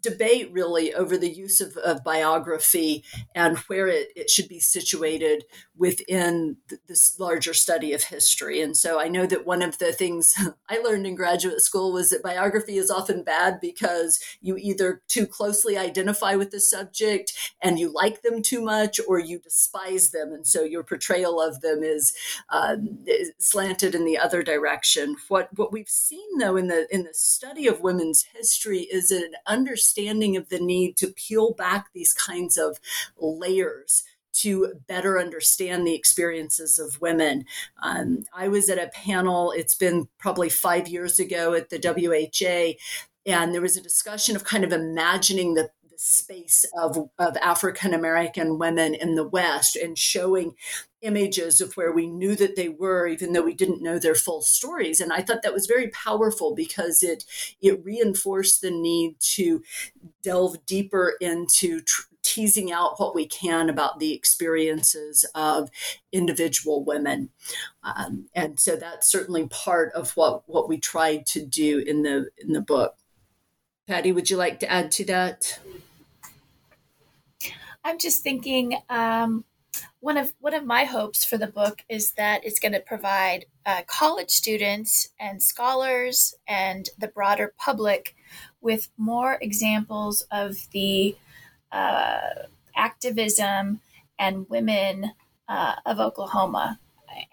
debate 0.00 0.50
really 0.52 0.94
over 0.94 1.18
the 1.18 1.30
use 1.30 1.60
of, 1.60 1.76
of 1.78 2.04
biography 2.04 3.04
and 3.34 3.58
where 3.58 3.88
it, 3.88 4.08
it, 4.16 4.30
should 4.30 4.48
be 4.48 4.60
situated 4.60 5.44
within 5.76 6.56
th- 6.68 6.80
this 6.86 7.18
larger 7.18 7.52
study 7.52 7.92
of 7.92 8.04
history. 8.04 8.60
And 8.60 8.76
so 8.76 9.00
I 9.00 9.08
know 9.08 9.26
that 9.26 9.44
one 9.44 9.60
of 9.60 9.78
the 9.78 9.92
things 9.92 10.34
I 10.68 10.78
learned 10.78 11.06
in 11.06 11.14
graduate 11.14 11.60
school 11.60 11.92
was 11.92 12.10
that 12.10 12.22
biography 12.22 12.76
is 12.76 12.90
often 12.90 13.22
bad 13.22 13.60
because 13.60 14.20
you 14.40 14.56
either 14.56 15.02
too 15.08 15.26
closely 15.26 15.76
identify 15.76 16.36
with 16.36 16.52
the 16.52 16.60
subject 16.60 17.32
and 17.60 17.78
you 17.78 17.92
like 17.92 18.22
them 18.22 18.40
too 18.40 18.62
much 18.62 18.98
or 19.06 19.18
you 19.18 19.38
despise 19.38 20.10
them. 20.10 20.32
And 20.32 20.46
so 20.46 20.62
your 20.62 20.84
portrayal 20.84 21.40
of 21.40 21.60
them 21.60 21.82
is, 21.82 22.14
um, 22.48 23.00
is 23.06 23.32
slanted 23.38 23.94
in 23.94 24.04
the 24.04 24.18
other 24.18 24.42
direction. 24.42 25.16
What, 25.28 25.48
what 25.56 25.72
we've 25.72 25.88
seen 25.88 26.38
though 26.38 26.56
in 26.56 26.68
the, 26.68 26.86
in 26.90 27.02
the 27.02 27.14
study 27.14 27.66
of 27.66 27.80
women's 27.80 28.22
history 28.34 28.80
is 28.90 29.10
an 29.10 29.32
understanding 29.46 29.81
understanding 29.82 30.36
of 30.36 30.48
the 30.48 30.60
need 30.60 30.96
to 30.96 31.08
peel 31.08 31.54
back 31.54 31.88
these 31.92 32.12
kinds 32.12 32.56
of 32.56 32.78
layers 33.18 34.04
to 34.32 34.74
better 34.86 35.18
understand 35.18 35.86
the 35.86 35.94
experiences 35.94 36.78
of 36.78 37.00
women. 37.00 37.44
Um, 37.82 38.22
I 38.32 38.46
was 38.48 38.70
at 38.70 38.78
a 38.78 38.90
panel, 38.94 39.52
it's 39.52 39.74
been 39.74 40.08
probably 40.18 40.48
five 40.48 40.86
years 40.86 41.18
ago 41.18 41.52
at 41.54 41.68
the 41.68 41.78
WHA, 41.82 42.78
and 43.26 43.52
there 43.52 43.60
was 43.60 43.76
a 43.76 43.82
discussion 43.82 44.36
of 44.36 44.44
kind 44.44 44.64
of 44.64 44.72
imagining 44.72 45.54
the 45.54 45.70
space 46.02 46.64
of, 46.76 47.10
of 47.18 47.36
African 47.36 47.94
American 47.94 48.58
women 48.58 48.94
in 48.94 49.14
the 49.14 49.26
West 49.26 49.76
and 49.76 49.96
showing 49.96 50.54
images 51.00 51.60
of 51.60 51.76
where 51.76 51.92
we 51.92 52.06
knew 52.06 52.34
that 52.36 52.56
they 52.56 52.68
were, 52.68 53.06
even 53.06 53.32
though 53.32 53.42
we 53.42 53.54
didn't 53.54 53.82
know 53.82 53.98
their 53.98 54.14
full 54.14 54.42
stories. 54.42 55.00
And 55.00 55.12
I 55.12 55.22
thought 55.22 55.42
that 55.42 55.52
was 55.52 55.66
very 55.66 55.88
powerful 55.88 56.54
because 56.54 57.02
it 57.02 57.24
it 57.60 57.84
reinforced 57.84 58.60
the 58.60 58.70
need 58.70 59.16
to 59.20 59.62
delve 60.22 60.64
deeper 60.66 61.14
into 61.20 61.80
tr- 61.80 62.02
teasing 62.22 62.72
out 62.72 62.98
what 62.98 63.14
we 63.14 63.26
can 63.26 63.68
about 63.68 63.98
the 63.98 64.12
experiences 64.12 65.24
of 65.34 65.70
individual 66.12 66.84
women. 66.84 67.30
Um, 67.82 68.26
and 68.34 68.58
so 68.58 68.76
that's 68.76 69.10
certainly 69.10 69.46
part 69.48 69.92
of 69.92 70.16
what 70.16 70.48
what 70.48 70.68
we 70.68 70.78
tried 70.78 71.26
to 71.26 71.44
do 71.44 71.78
in 71.78 72.02
the 72.02 72.30
in 72.38 72.52
the 72.52 72.60
book. 72.60 72.96
Patty, 73.86 74.12
would 74.12 74.30
you 74.30 74.36
like 74.36 74.60
to 74.60 74.70
add 74.70 74.90
to 74.92 75.04
that? 75.06 75.58
I'm 77.84 77.98
just 77.98 78.22
thinking 78.22 78.76
um, 78.88 79.44
one 80.00 80.16
of 80.16 80.34
one 80.40 80.54
of 80.54 80.64
my 80.64 80.84
hopes 80.84 81.24
for 81.24 81.36
the 81.36 81.46
book 81.46 81.82
is 81.88 82.12
that 82.12 82.44
it's 82.44 82.60
going 82.60 82.72
to 82.72 82.80
provide 82.80 83.46
uh, 83.66 83.82
college 83.86 84.30
students 84.30 85.08
and 85.18 85.42
scholars 85.42 86.34
and 86.46 86.88
the 86.98 87.08
broader 87.08 87.54
public 87.58 88.14
with 88.60 88.88
more 88.96 89.38
examples 89.40 90.24
of 90.30 90.68
the 90.72 91.16
uh, 91.72 92.20
activism 92.76 93.80
and 94.18 94.48
women 94.48 95.12
uh, 95.48 95.74
of 95.84 95.98
Oklahoma. 95.98 96.78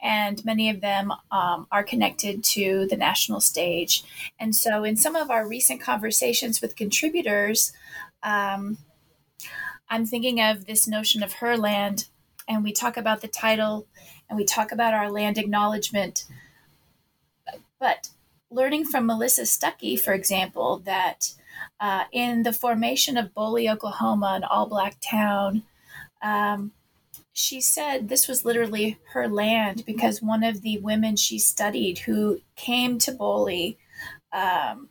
And 0.02 0.44
many 0.44 0.70
of 0.70 0.82
them 0.82 1.14
um, 1.32 1.68
are 1.72 1.84
connected 1.84 2.44
to 2.46 2.86
the 2.90 2.98
national 2.98 3.40
stage. 3.40 4.04
And 4.38 4.54
so, 4.54 4.84
in 4.84 4.98
some 4.98 5.16
of 5.16 5.30
our 5.30 5.48
recent 5.48 5.80
conversations 5.80 6.62
with 6.62 6.76
contributors, 6.76 7.72
um, 8.22 8.78
I'm 9.90 10.06
thinking 10.06 10.40
of 10.40 10.66
this 10.66 10.88
notion 10.88 11.24
of 11.24 11.34
her 11.34 11.58
land, 11.58 12.08
and 12.48 12.64
we 12.64 12.72
talk 12.72 12.98
about 12.98 13.22
the 13.22 13.28
title 13.28 13.88
and 14.30 14.38
we 14.38 14.46
talk 14.46 14.72
about 14.72 14.94
our 14.94 15.10
land 15.10 15.38
acknowledgement. 15.38 16.26
But 17.80 18.10
learning 18.52 18.86
from 18.86 19.06
Melissa 19.06 19.44
Stuckey, 19.44 20.00
for 20.00 20.14
example, 20.14 20.80
that 20.86 21.34
uh, 21.80 22.06
in 22.12 22.44
the 22.44 22.54
formation 22.54 23.18
of 23.18 23.34
Boley, 23.34 23.72
Oklahoma, 23.72 24.34
an 24.36 24.44
all 24.44 24.68
black 24.68 24.98
town, 25.00 25.64
um, 26.22 26.72
she 27.34 27.62
said 27.62 28.10
this 28.10 28.28
was 28.28 28.46
literally 28.46 28.98
her 29.14 29.28
land 29.28 29.84
because 29.86 30.22
one 30.22 30.44
of 30.44 30.62
the 30.62 30.78
women 30.80 31.16
she 31.16 31.40
studied 31.40 32.00
who 32.00 32.42
came 32.56 32.98
to 33.00 33.12
Boley 33.12 33.78
um, 34.34 34.90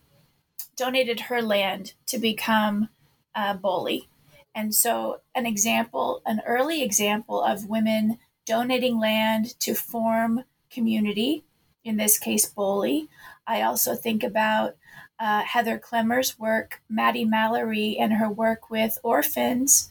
donated 0.77 1.21
her 1.21 1.43
land 1.43 1.93
to 2.07 2.19
become 2.19 2.89
uh, 3.35 3.57
Boley. 3.57 4.07
And 4.55 4.75
so, 4.75 5.21
an 5.35 5.47
example, 5.47 6.23
an 6.27 6.41
early 6.47 6.83
example 6.83 7.43
of 7.43 7.69
women 7.69 8.19
donating 8.47 8.99
land 8.99 9.59
to 9.61 9.75
form 9.75 10.45
community, 10.71 11.45
in 11.85 11.97
this 11.97 12.19
case, 12.19 12.51
Boley. 12.53 13.09
I 13.47 13.63
also 13.63 13.95
think 13.95 14.23
about 14.23 14.77
uh, 15.19 15.43
Heather 15.43 15.79
Clemmer's 15.79 16.39
work, 16.39 16.81
Mattie 16.89 17.25
Mallory, 17.25 17.97
and 17.99 18.15
her 18.15 18.31
work 18.31 18.71
with 18.71 18.99
orphans, 19.03 19.91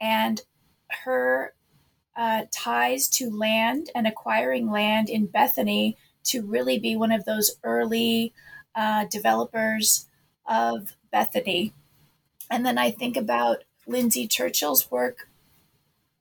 and 0.00 0.42
her 1.04 1.54
uh, 2.16 2.42
ties 2.50 3.08
to 3.08 3.30
land 3.30 3.90
and 3.94 4.06
acquiring 4.06 4.70
land 4.70 5.08
in 5.08 5.26
Bethany 5.26 5.96
to 6.24 6.42
really 6.42 6.78
be 6.78 6.96
one 6.96 7.12
of 7.12 7.24
those 7.24 7.56
early 7.62 8.32
uh, 8.74 9.04
developers 9.10 10.08
of 10.46 10.96
Bethany. 11.12 11.72
And 12.50 12.64
then 12.64 12.78
I 12.78 12.90
think 12.90 13.16
about 13.16 13.64
Lindsay 13.86 14.26
Churchill's 14.26 14.90
work 14.90 15.28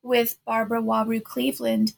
with 0.01 0.37
Barbara 0.45 0.81
Wabru 0.81 1.23
Cleveland 1.23 1.93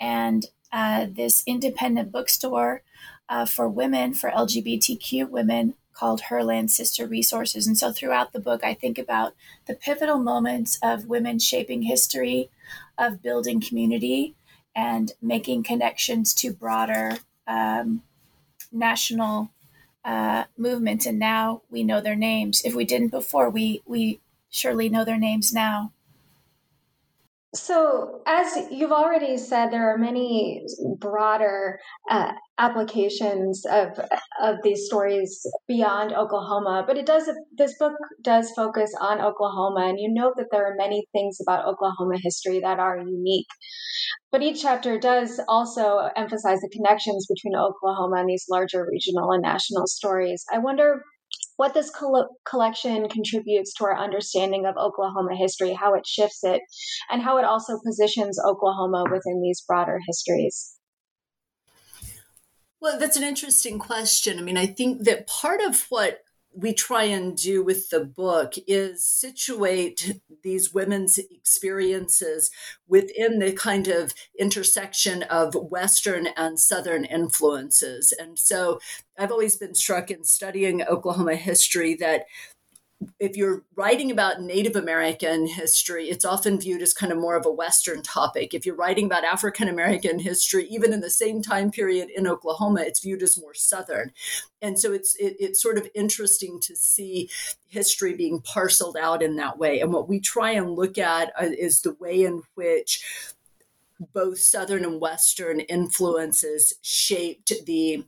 and 0.00 0.46
uh, 0.72 1.06
this 1.08 1.44
independent 1.46 2.10
bookstore 2.10 2.82
uh, 3.28 3.46
for 3.46 3.68
women, 3.68 4.12
for 4.12 4.30
LGBTQ 4.30 5.30
women, 5.30 5.74
called 5.92 6.22
Herland 6.22 6.70
Sister 6.70 7.06
Resources. 7.06 7.66
And 7.66 7.78
so 7.78 7.92
throughout 7.92 8.32
the 8.32 8.40
book, 8.40 8.64
I 8.64 8.74
think 8.74 8.98
about 8.98 9.34
the 9.66 9.74
pivotal 9.74 10.18
moments 10.18 10.78
of 10.82 11.06
women 11.06 11.38
shaping 11.38 11.82
history, 11.82 12.50
of 12.98 13.22
building 13.22 13.60
community, 13.60 14.34
and 14.74 15.12
making 15.22 15.62
connections 15.62 16.34
to 16.34 16.52
broader 16.52 17.18
um, 17.46 18.02
national 18.72 19.50
uh, 20.04 20.44
movements. 20.58 21.06
And 21.06 21.18
now 21.18 21.62
we 21.70 21.84
know 21.84 22.00
their 22.02 22.16
names. 22.16 22.62
If 22.64 22.74
we 22.74 22.84
didn't 22.84 23.10
before, 23.10 23.50
we 23.50 23.82
we 23.86 24.20
surely 24.50 24.90
know 24.90 25.04
their 25.06 25.18
names 25.18 25.52
now. 25.54 25.93
So, 27.54 28.20
as 28.26 28.68
you've 28.72 28.90
already 28.90 29.36
said, 29.36 29.70
there 29.70 29.88
are 29.88 29.96
many 29.96 30.66
broader 30.98 31.78
uh, 32.10 32.32
applications 32.58 33.64
of 33.64 33.98
of 34.42 34.56
these 34.64 34.86
stories 34.86 35.40
beyond 35.68 36.12
Oklahoma. 36.12 36.82
But 36.84 36.98
it 36.98 37.06
does 37.06 37.30
this 37.56 37.78
book 37.78 37.92
does 38.22 38.50
focus 38.56 38.92
on 39.00 39.20
Oklahoma, 39.20 39.86
and 39.88 40.00
you 40.00 40.12
note 40.12 40.34
that 40.36 40.48
there 40.50 40.66
are 40.66 40.74
many 40.76 41.06
things 41.12 41.38
about 41.40 41.64
Oklahoma 41.66 42.18
history 42.20 42.58
that 42.58 42.80
are 42.80 42.98
unique. 42.98 43.46
But 44.32 44.42
each 44.42 44.62
chapter 44.62 44.98
does 44.98 45.40
also 45.48 46.10
emphasize 46.16 46.60
the 46.60 46.70
connections 46.70 47.26
between 47.28 47.54
Oklahoma 47.56 48.16
and 48.16 48.28
these 48.28 48.46
larger 48.50 48.84
regional 48.90 49.30
and 49.30 49.42
national 49.42 49.86
stories. 49.86 50.44
I 50.52 50.58
wonder 50.58 51.04
what 51.56 51.74
this 51.74 51.90
col- 51.90 52.28
collection 52.44 53.08
contributes 53.08 53.74
to 53.74 53.84
our 53.84 53.96
understanding 53.96 54.66
of 54.66 54.76
Oklahoma 54.76 55.36
history, 55.36 55.72
how 55.72 55.94
it 55.94 56.06
shifts 56.06 56.42
it, 56.42 56.60
and 57.10 57.22
how 57.22 57.38
it 57.38 57.44
also 57.44 57.78
positions 57.84 58.38
Oklahoma 58.44 59.04
within 59.10 59.40
these 59.42 59.62
broader 59.66 60.00
histories. 60.06 60.76
Well, 62.80 62.98
that's 62.98 63.16
an 63.16 63.22
interesting 63.22 63.78
question. 63.78 64.38
I 64.38 64.42
mean, 64.42 64.58
I 64.58 64.66
think 64.66 65.04
that 65.04 65.26
part 65.26 65.60
of 65.62 65.86
what 65.88 66.18
we 66.56 66.72
try 66.72 67.04
and 67.04 67.36
do 67.36 67.64
with 67.64 67.90
the 67.90 68.04
book 68.04 68.54
is 68.66 69.06
situate 69.08 70.20
these 70.42 70.72
women's 70.72 71.18
experiences 71.18 72.50
within 72.86 73.38
the 73.40 73.52
kind 73.52 73.88
of 73.88 74.12
intersection 74.38 75.24
of 75.24 75.54
Western 75.54 76.28
and 76.36 76.60
Southern 76.60 77.04
influences. 77.04 78.12
And 78.12 78.38
so 78.38 78.78
I've 79.18 79.32
always 79.32 79.56
been 79.56 79.74
struck 79.74 80.10
in 80.10 80.24
studying 80.24 80.82
Oklahoma 80.82 81.36
history 81.36 81.94
that 81.96 82.26
if 83.18 83.36
you're 83.36 83.62
writing 83.76 84.10
about 84.10 84.40
Native 84.40 84.76
American 84.76 85.46
history, 85.46 86.08
it's 86.08 86.24
often 86.24 86.60
viewed 86.60 86.82
as 86.82 86.92
kind 86.92 87.12
of 87.12 87.18
more 87.18 87.36
of 87.36 87.46
a 87.46 87.50
Western 87.50 88.02
topic. 88.02 88.54
If 88.54 88.66
you're 88.66 88.74
writing 88.74 89.06
about 89.06 89.24
African 89.24 89.68
American 89.68 90.18
history, 90.18 90.66
even 90.68 90.92
in 90.92 91.00
the 91.00 91.10
same 91.10 91.42
time 91.42 91.70
period 91.70 92.08
in 92.14 92.26
Oklahoma, 92.26 92.82
it's 92.82 93.00
viewed 93.00 93.22
as 93.22 93.40
more 93.40 93.54
Southern. 93.54 94.12
And 94.62 94.78
so 94.78 94.92
it's 94.92 95.14
it, 95.16 95.36
it's 95.38 95.62
sort 95.62 95.78
of 95.78 95.88
interesting 95.94 96.60
to 96.60 96.76
see 96.76 97.30
history 97.66 98.14
being 98.14 98.40
parceled 98.40 98.96
out 98.96 99.22
in 99.22 99.36
that 99.36 99.58
way. 99.58 99.80
And 99.80 99.92
what 99.92 100.08
we 100.08 100.20
try 100.20 100.50
and 100.52 100.70
look 100.70 100.98
at 100.98 101.32
uh, 101.40 101.46
is 101.46 101.82
the 101.82 101.94
way 101.94 102.22
in 102.22 102.42
which 102.54 103.04
both 104.12 104.38
Southern 104.38 104.84
and 104.84 105.00
Western 105.00 105.60
influences 105.60 106.74
shaped 106.82 107.52
the 107.66 108.04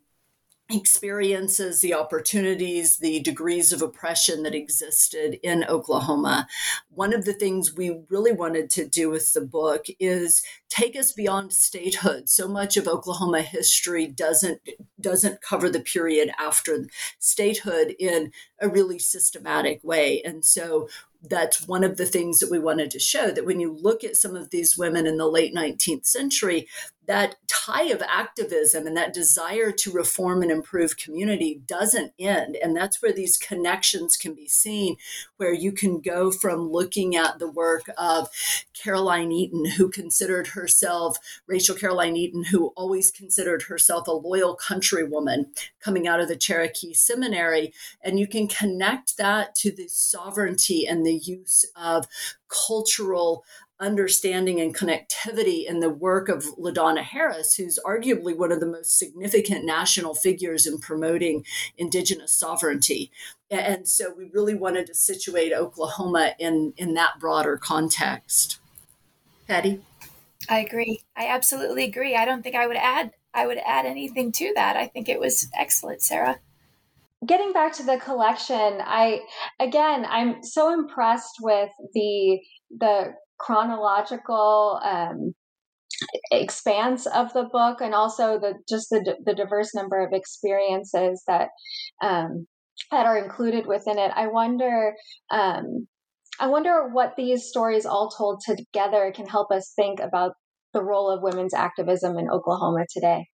experiences, 0.71 1.81
the 1.81 1.95
opportunities, 1.95 2.97
the 2.97 3.21
degrees 3.21 3.73
of 3.73 3.83
oppression 3.83 4.43
that 4.43 4.55
existed 4.55 5.39
in 5.43 5.65
Oklahoma. 5.65 6.49
One 6.91 7.13
of 7.13 7.25
the 7.25 7.33
things 7.33 7.75
we 7.75 8.01
really 8.09 8.33
wanted 8.33 8.71
to 8.71 8.87
do 8.87 9.11
with 9.11 9.33
the 9.33 9.43
book 9.43 9.87
is 10.01 10.43
take 10.69 10.97
us 10.97 11.13
beyond 11.13 11.53
statehood. 11.53 12.29
So 12.29 12.49
much 12.49 12.77
of 12.77 12.89
Oklahoma 12.89 13.43
history 13.43 14.07
doesn't 14.07 14.61
doesn't 15.01 15.43
cover 15.43 15.69
the 15.69 15.81
period 15.81 16.31
after 16.39 16.87
statehood 17.19 17.95
in 17.99 18.33
a 18.61 18.69
really 18.69 18.99
systematic 18.99 19.83
way. 19.85 20.23
And 20.25 20.45
so 20.45 20.89
that's 21.23 21.67
one 21.67 21.85
of 21.85 21.97
the 21.97 22.07
things 22.07 22.39
that 22.39 22.51
we 22.51 22.59
wanted 22.59 22.91
to 22.91 22.99
show 22.99 23.31
that 23.31 23.47
when 23.47 23.61
you 23.61 23.73
look 23.73 24.05
at 24.05 24.17
some 24.17 24.37
of 24.37 24.51
these 24.51 24.79
women 24.79 25.07
in 25.07 25.17
the 25.17 25.29
late 25.29 25.55
19th 25.55 26.07
century, 26.07 26.69
that 27.07 27.37
tie 27.47 27.85
of 27.85 28.03
activism 28.03 28.87
and 28.87 28.97
that 28.97 29.15
desire 29.15 29.71
to 29.71 29.93
reform 29.93 30.43
and 30.43 30.51
improve 30.51 30.97
community 30.97 31.63
doesn't 31.67 32.13
end. 32.19 32.57
And 32.61 32.77
that's 32.77 33.01
where 33.01 33.13
these 33.13 33.37
connections 33.37 34.17
can 34.17 34.35
be 34.35 34.49
seen, 34.49 34.97
where 35.37 35.55
you 35.55 35.73
can 35.73 36.01
go 36.01 36.31
from 36.33 36.71
looking 36.71 37.15
at 37.15 37.39
the 37.39 37.51
work 37.51 37.85
of 37.97 38.29
Caroline 38.73 39.31
Eaton, 39.31 39.65
who 39.65 39.89
considered 39.89 40.49
herself, 40.57 41.19
Rachel 41.47 41.77
Caroline 41.77 42.17
Eaton, 42.17 42.43
who 42.43 42.73
always 42.77 43.13
considered 43.13 43.63
herself 43.63 44.09
a 44.09 44.13
loyal 44.13 44.57
countrywoman 44.57 45.47
coming 45.81 46.09
out 46.09 46.21
of 46.21 46.27
the 46.27 46.35
Cherokee 46.37 46.93
Seminary. 46.93 47.73
And 48.03 48.19
you 48.19 48.27
can 48.27 48.49
connect 48.49 49.17
that 49.19 49.55
to 49.57 49.71
the 49.71 49.87
sovereignty 49.87 50.85
and 50.87 51.07
the 51.07 51.15
use 51.15 51.65
of 51.77 52.09
cultural 52.49 53.45
understanding 53.79 54.61
and 54.61 54.75
connectivity 54.75 55.67
in 55.67 55.81
the 55.81 55.91
work 55.91 56.29
of 56.29 56.45
LaDonna 56.57 57.03
Harris, 57.03 57.55
who's 57.55 57.79
arguably 57.85 58.37
one 58.37 58.51
of 58.51 58.61
the 58.61 58.67
most 58.67 58.99
significant 58.99 59.65
national 59.65 60.15
figures 60.15 60.67
in 60.67 60.79
promoting 60.79 61.45
Indigenous 61.77 62.33
sovereignty. 62.33 63.11
And 63.51 63.87
so 63.87 64.13
we 64.17 64.31
really 64.33 64.55
wanted 64.55 64.87
to 64.87 64.95
situate 64.95 65.53
Oklahoma 65.53 66.35
in, 66.39 66.73
in 66.77 66.95
that 66.95 67.21
broader 67.21 67.59
context. 67.59 68.59
Patty? 69.47 69.81
I 70.49 70.61
agree. 70.61 71.01
I 71.17 71.29
absolutely 71.29 71.85
agree. 71.85 72.15
I 72.15 72.25
don't 72.25 72.43
think 72.43 72.55
I 72.55 72.67
would 72.67 72.77
add 72.77 73.13
I 73.35 73.47
would 73.47 73.59
add 73.67 73.85
anything 73.85 74.33
to 74.33 74.53
that. 74.55 74.77
I 74.77 74.87
think 74.87 75.09
it 75.09 75.21
was 75.21 75.49
excellent, 75.55 76.03
Sarah 76.03 76.39
getting 77.25 77.53
back 77.53 77.73
to 77.73 77.83
the 77.83 77.97
collection 77.97 78.79
i 78.85 79.21
again 79.59 80.05
i'm 80.11 80.43
so 80.43 80.73
impressed 80.73 81.37
with 81.41 81.71
the 81.95 82.39
the 82.79 83.15
chronological 83.39 84.81
um, 84.85 85.35
expanse 86.31 87.07
of 87.07 87.33
the 87.33 87.45
book 87.45 87.81
and 87.81 87.95
also 87.95 88.39
the 88.39 88.55
just 88.69 88.91
the, 88.91 89.17
the 89.25 89.35
diverse 89.35 89.75
number 89.75 90.05
of 90.05 90.13
experiences 90.13 91.23
that 91.27 91.49
um, 92.03 92.47
that 92.91 93.07
are 93.07 93.19
included 93.19 93.67
within 93.67 93.99
it 93.99 94.13
i 94.15 94.27
wonder 94.27 94.95
um, 95.31 95.87
i 96.41 96.47
wonder 96.47 96.89
what 96.89 97.17
these 97.17 97.49
stories 97.49 97.87
all 97.87 98.11
told 98.11 98.41
together 98.41 99.13
can 99.15 99.27
help 99.27 99.51
us 99.51 99.73
think 99.75 100.01
about 100.01 100.35
the 100.73 100.83
role 100.83 101.11
of 101.11 101.23
women's 101.23 101.55
activism 101.55 102.19
in 102.19 102.29
oklahoma 102.31 102.85
today. 102.91 103.27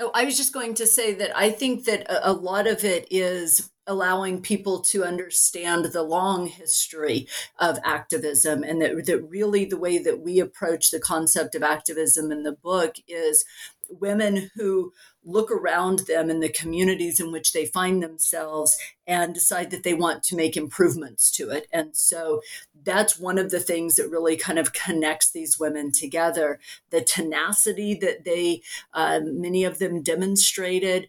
Oh, 0.00 0.12
I 0.14 0.24
was 0.24 0.36
just 0.36 0.52
going 0.52 0.74
to 0.74 0.86
say 0.86 1.12
that 1.14 1.36
I 1.36 1.50
think 1.50 1.84
that 1.86 2.06
a, 2.08 2.32
lot 2.32 2.68
of 2.68 2.84
it 2.84 3.08
is 3.10 3.68
allowing 3.84 4.40
people 4.40 4.80
to 4.80 5.02
understand 5.02 5.86
the 5.86 6.04
long 6.04 6.46
history 6.46 7.26
of 7.58 7.80
activism 7.84 8.62
and 8.62 8.80
that, 8.80 9.06
that 9.06 9.28
really 9.28 9.64
the 9.64 9.78
way 9.78 9.98
that 9.98 10.20
we 10.20 10.38
approach 10.38 10.90
the 10.90 11.00
concept 11.00 11.56
of 11.56 11.64
activism 11.64 12.30
in 12.30 12.44
the 12.44 12.52
book 12.52 12.94
is 13.08 13.44
women 13.90 14.50
who 14.54 14.92
look 15.28 15.50
around 15.50 16.00
them 16.00 16.30
in 16.30 16.40
the 16.40 16.48
communities 16.48 17.20
in 17.20 17.30
which 17.30 17.52
they 17.52 17.66
find 17.66 18.02
themselves 18.02 18.78
and 19.06 19.34
decide 19.34 19.70
that 19.70 19.82
they 19.82 19.92
want 19.92 20.22
to 20.22 20.34
make 20.34 20.56
improvements 20.56 21.30
to 21.30 21.50
it. 21.50 21.66
And 21.72 21.94
so 21.94 22.40
that's 22.82 23.18
one 23.18 23.38
of 23.38 23.50
the 23.50 23.60
things 23.60 23.96
that 23.96 24.08
really 24.08 24.36
kind 24.36 24.58
of 24.58 24.72
connects 24.72 25.30
these 25.30 25.58
women 25.58 25.92
together 25.92 26.58
the 26.90 27.02
tenacity 27.02 27.94
that 27.94 28.24
they, 28.24 28.62
uh, 28.94 29.20
many 29.22 29.64
of 29.64 29.78
them 29.78 30.02
demonstrated, 30.02 31.08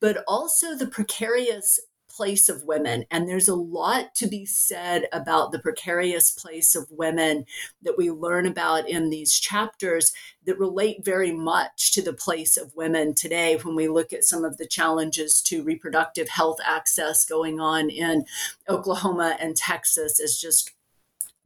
but 0.00 0.24
also 0.26 0.74
the 0.74 0.86
precarious 0.86 1.78
place 2.20 2.50
of 2.50 2.64
women. 2.64 3.02
And 3.10 3.26
there's 3.26 3.48
a 3.48 3.54
lot 3.54 4.14
to 4.16 4.26
be 4.26 4.44
said 4.44 5.08
about 5.10 5.52
the 5.52 5.58
precarious 5.58 6.28
place 6.28 6.74
of 6.74 6.86
women 6.90 7.46
that 7.80 7.96
we 7.96 8.10
learn 8.10 8.44
about 8.44 8.86
in 8.86 9.08
these 9.08 9.40
chapters 9.40 10.12
that 10.44 10.58
relate 10.58 11.02
very 11.02 11.32
much 11.32 11.92
to 11.92 12.02
the 12.02 12.12
place 12.12 12.58
of 12.58 12.76
women 12.76 13.14
today 13.14 13.56
when 13.62 13.74
we 13.74 13.88
look 13.88 14.12
at 14.12 14.24
some 14.24 14.44
of 14.44 14.58
the 14.58 14.66
challenges 14.66 15.40
to 15.40 15.62
reproductive 15.62 16.28
health 16.28 16.58
access 16.62 17.24
going 17.24 17.58
on 17.58 17.88
in 17.88 18.26
Oklahoma 18.68 19.38
and 19.40 19.56
Texas 19.56 20.20
as 20.20 20.36
just 20.36 20.72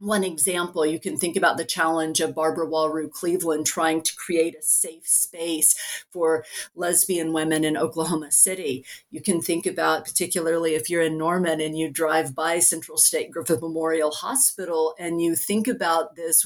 one 0.05 0.23
example, 0.23 0.85
you 0.85 0.99
can 0.99 1.17
think 1.17 1.35
about 1.35 1.57
the 1.57 1.65
challenge 1.65 2.19
of 2.19 2.35
Barbara 2.35 2.67
Walrue 2.67 3.09
Cleveland 3.09 3.65
trying 3.65 4.01
to 4.03 4.15
create 4.15 4.55
a 4.55 4.61
safe 4.61 5.07
space 5.07 5.75
for 6.11 6.45
lesbian 6.75 7.33
women 7.33 7.63
in 7.63 7.75
Oklahoma 7.75 8.31
City. 8.31 8.85
You 9.09 9.21
can 9.21 9.41
think 9.41 9.65
about, 9.65 10.05
particularly 10.05 10.75
if 10.75 10.89
you're 10.89 11.01
in 11.01 11.17
Norman 11.17 11.59
and 11.59 11.77
you 11.77 11.89
drive 11.89 12.35
by 12.35 12.59
Central 12.59 12.97
State 12.97 13.31
Griffin 13.31 13.59
Memorial 13.59 14.11
Hospital 14.11 14.93
and 14.99 15.21
you 15.21 15.35
think 15.35 15.67
about 15.67 16.15
this 16.15 16.45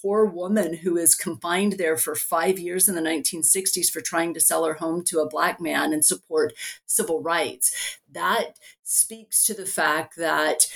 poor 0.00 0.24
woman 0.24 0.74
who 0.74 0.96
is 0.96 1.14
confined 1.14 1.72
there 1.74 1.96
for 1.96 2.14
five 2.14 2.58
years 2.58 2.88
in 2.88 2.94
the 2.94 3.00
1960s 3.00 3.90
for 3.90 4.00
trying 4.00 4.34
to 4.34 4.40
sell 4.40 4.64
her 4.64 4.74
home 4.74 5.02
to 5.02 5.18
a 5.20 5.28
black 5.28 5.60
man 5.60 5.92
and 5.92 6.04
support 6.04 6.52
civil 6.86 7.22
rights. 7.22 7.98
That 8.12 8.58
speaks 8.84 9.44
to 9.46 9.54
the 9.54 9.66
fact 9.66 10.16
that 10.16 10.68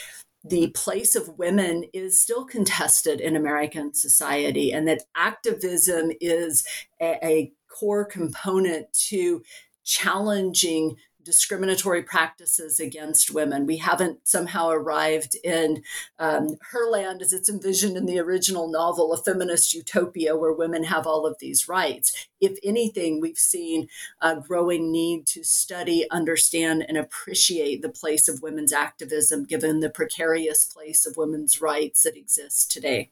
the 0.44 0.68
place 0.68 1.14
of 1.14 1.38
women 1.38 1.84
is 1.92 2.20
still 2.20 2.44
contested 2.44 3.20
in 3.20 3.36
American 3.36 3.92
society, 3.94 4.72
and 4.72 4.88
that 4.88 5.02
activism 5.16 6.10
is 6.20 6.64
a, 7.00 7.18
a 7.22 7.52
core 7.68 8.04
component 8.04 8.92
to 8.92 9.42
challenging 9.84 10.96
discriminatory 11.30 12.02
practices 12.02 12.80
against 12.80 13.32
women. 13.32 13.64
We 13.64 13.76
haven't 13.76 14.26
somehow 14.26 14.70
arrived 14.70 15.36
in 15.44 15.84
um, 16.18 16.56
Herland 16.72 17.22
as 17.22 17.32
it's 17.32 17.48
envisioned 17.48 17.96
in 17.96 18.06
the 18.06 18.18
original 18.18 18.68
novel, 18.68 19.12
a 19.12 19.16
feminist 19.16 19.72
utopia 19.72 20.36
where 20.36 20.52
women 20.52 20.82
have 20.82 21.06
all 21.06 21.26
of 21.26 21.36
these 21.38 21.68
rights. 21.68 22.26
If 22.40 22.58
anything, 22.64 23.20
we've 23.20 23.38
seen 23.38 23.86
a 24.20 24.40
growing 24.40 24.90
need 24.90 25.24
to 25.28 25.44
study, 25.44 26.04
understand, 26.10 26.84
and 26.88 26.98
appreciate 26.98 27.80
the 27.80 27.90
place 27.90 28.26
of 28.28 28.42
women's 28.42 28.72
activism 28.72 29.44
given 29.44 29.78
the 29.78 29.88
precarious 29.88 30.64
place 30.64 31.06
of 31.06 31.16
women's 31.16 31.60
rights 31.60 32.02
that 32.02 32.16
exists 32.16 32.66
today. 32.66 33.10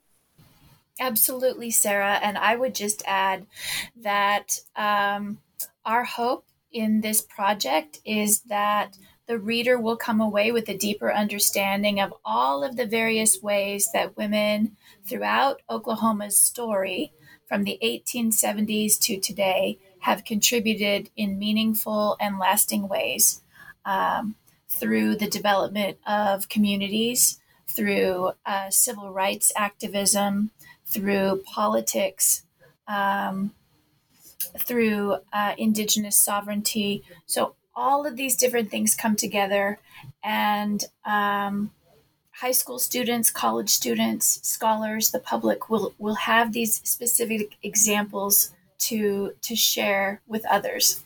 Absolutely, 0.98 1.70
Sarah. 1.70 2.18
And 2.20 2.36
I 2.36 2.56
would 2.56 2.74
just 2.74 3.04
add 3.06 3.46
that 3.94 4.58
um, 4.74 5.38
our 5.84 6.02
hope 6.02 6.46
in 6.72 7.00
this 7.00 7.20
project 7.20 8.00
is 8.04 8.40
that 8.42 8.96
the 9.26 9.38
reader 9.38 9.78
will 9.78 9.96
come 9.96 10.20
away 10.20 10.50
with 10.50 10.68
a 10.68 10.76
deeper 10.76 11.12
understanding 11.12 12.00
of 12.00 12.14
all 12.24 12.64
of 12.64 12.76
the 12.76 12.86
various 12.86 13.42
ways 13.42 13.90
that 13.92 14.16
women 14.16 14.76
throughout 15.06 15.60
Oklahoma's 15.68 16.40
story 16.40 17.12
from 17.46 17.64
the 17.64 17.78
1870s 17.82 18.98
to 19.00 19.18
today 19.18 19.78
have 20.00 20.24
contributed 20.24 21.10
in 21.16 21.38
meaningful 21.38 22.16
and 22.20 22.38
lasting 22.38 22.88
ways 22.88 23.42
um, 23.84 24.36
through 24.68 25.16
the 25.16 25.28
development 25.28 25.98
of 26.06 26.48
communities, 26.48 27.40
through 27.66 28.32
uh, 28.46 28.70
civil 28.70 29.10
rights 29.10 29.52
activism, 29.56 30.50
through 30.86 31.42
politics, 31.44 32.44
um, 32.86 33.52
through 34.58 35.16
uh, 35.32 35.54
indigenous 35.58 36.16
sovereignty. 36.16 37.02
So 37.26 37.54
all 37.74 38.06
of 38.06 38.16
these 38.16 38.36
different 38.36 38.70
things 38.70 38.94
come 38.94 39.16
together, 39.16 39.78
and 40.24 40.84
um, 41.04 41.70
high 42.32 42.52
school 42.52 42.78
students, 42.78 43.30
college 43.30 43.70
students, 43.70 44.40
scholars, 44.48 45.10
the 45.10 45.18
public 45.18 45.68
will 45.68 45.94
will 45.98 46.16
have 46.16 46.52
these 46.52 46.80
specific 46.88 47.56
examples 47.62 48.52
to 48.78 49.32
to 49.42 49.56
share 49.56 50.20
with 50.26 50.44
others. 50.46 51.04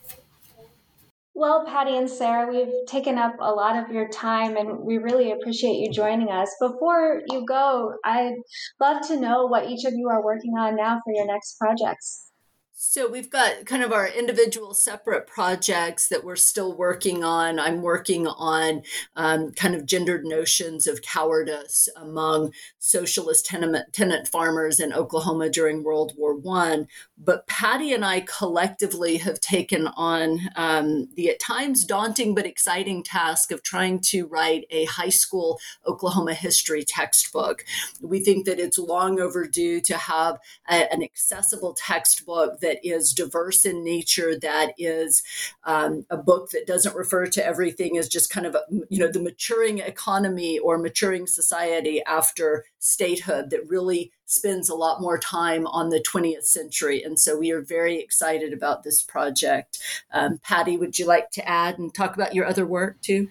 Well, 1.35 1.65
Patty 1.65 1.97
and 1.97 2.11
Sarah, 2.11 2.53
we've 2.53 2.87
taken 2.87 3.17
up 3.17 3.35
a 3.41 3.51
lot 3.51 3.83
of 3.83 3.91
your 3.91 4.07
time 4.09 4.59
and 4.59 4.81
we 4.81 4.99
really 4.99 5.33
appreciate 5.33 5.77
you 5.77 5.91
joining 5.91 6.29
us. 6.29 6.55
Before 6.61 7.23
you 7.31 7.47
go, 7.47 7.95
I'd 8.05 8.35
love 8.79 9.07
to 9.09 9.19
know 9.19 9.47
what 9.47 9.71
each 9.71 9.87
of 9.87 9.95
you 9.95 10.11
are 10.11 10.23
working 10.23 10.53
on 10.59 10.77
now 10.77 11.01
for 11.03 11.15
your 11.15 11.27
next 11.27 11.57
projects. 11.59 12.32
So 12.75 13.09
we've 13.09 13.31
got 13.31 13.67
kind 13.67 13.83
of 13.83 13.93
our 13.93 14.09
individual 14.09 14.73
separate 14.73 15.27
projects 15.27 16.09
that 16.09 16.25
we're 16.25 16.37
still 16.37 16.75
working 16.75 17.23
on. 17.23 17.61
I'm 17.61 17.83
working 17.83 18.27
on 18.27 18.83
um, 19.15 19.53
kind 19.53 19.75
of 19.75 19.85
gendered 19.85 20.25
notions 20.25 20.87
of 20.87 21.03
cowardice 21.03 21.89
among 21.97 22.53
socialist 22.79 23.45
tenement, 23.45 23.93
tenant 23.93 24.27
farmers 24.27 24.81
in 24.81 24.93
Oklahoma 24.93 25.51
during 25.51 25.85
World 25.85 26.15
War 26.17 26.35
One. 26.35 26.89
But 27.19 27.47
Patty 27.47 27.93
and 27.93 28.05
I 28.05 28.23
collectively 28.23 29.19
have 29.19 29.39
taken 29.39 29.87
on 29.89 30.41
um, 30.57 31.09
the 31.15 31.29
at 31.31 31.41
times 31.41 31.85
daunting 31.85 32.35
but 32.35 32.47
exciting 32.47 33.03
task 33.03 33.53
of 33.53 33.63
trying 33.63 34.01
to 34.07 34.27
write 34.27 34.65
a 34.71 34.87
high 34.87 35.11
school 35.11 35.61
Oklahoma 35.87 36.35
history 36.35 36.85
textbook. 36.85 37.65
We 38.01 38.21
think 38.21 38.47
that 38.47 38.59
it's 38.59 38.79
long 38.79 39.21
overdue 39.21 39.81
to 39.83 39.97
have 39.97 40.39
a, 40.69 40.93
an 40.93 41.03
accessible 41.03 41.75
textbook 41.75 42.61
that 42.61 42.72
is 42.83 43.13
diverse 43.13 43.65
in 43.65 43.85
nature, 43.85 44.39
that 44.39 44.73
is 44.79 45.23
um, 45.65 46.05
a 46.11 46.17
book 46.17 46.51
that 46.51 46.67
doesn't 46.67 46.97
refer 46.97 47.27
to 47.27 47.45
everything 47.45 47.99
as 47.99 48.09
just 48.09 48.31
kind 48.31 48.47
of, 48.47 48.55
a, 48.55 48.63
you 48.89 48.99
know, 48.99 49.11
the 49.11 49.21
maturing 49.21 49.79
economy 49.79 50.59
or 50.59 50.79
maturing 50.79 51.27
society 51.27 52.03
after 52.05 52.65
statehood 52.79 53.51
that 53.51 53.69
really 53.69 54.13
spends 54.27 54.69
a 54.69 54.75
lot 54.75 55.01
more 55.01 55.19
time 55.19 55.67
on 55.67 55.91
the 55.91 56.01
20th 56.01 56.45
century. 56.45 57.03
And 57.03 57.19
so 57.19 57.39
we 57.39 57.51
are 57.51 57.61
very 57.61 57.99
excited 57.99 58.53
about 58.53 58.83
this 58.83 59.03
project. 59.03 59.79
Um, 60.13 60.39
Patty, 60.43 60.77
would 60.79 60.99
you 60.99 61.07
like 61.07 61.31
to 61.33 61.47
add 61.49 61.79
and 61.79 61.93
talk 61.93 62.15
about 62.15 62.35
your 62.35 62.47
other 62.47 62.67
work 62.67 63.01
too? 63.03 63.29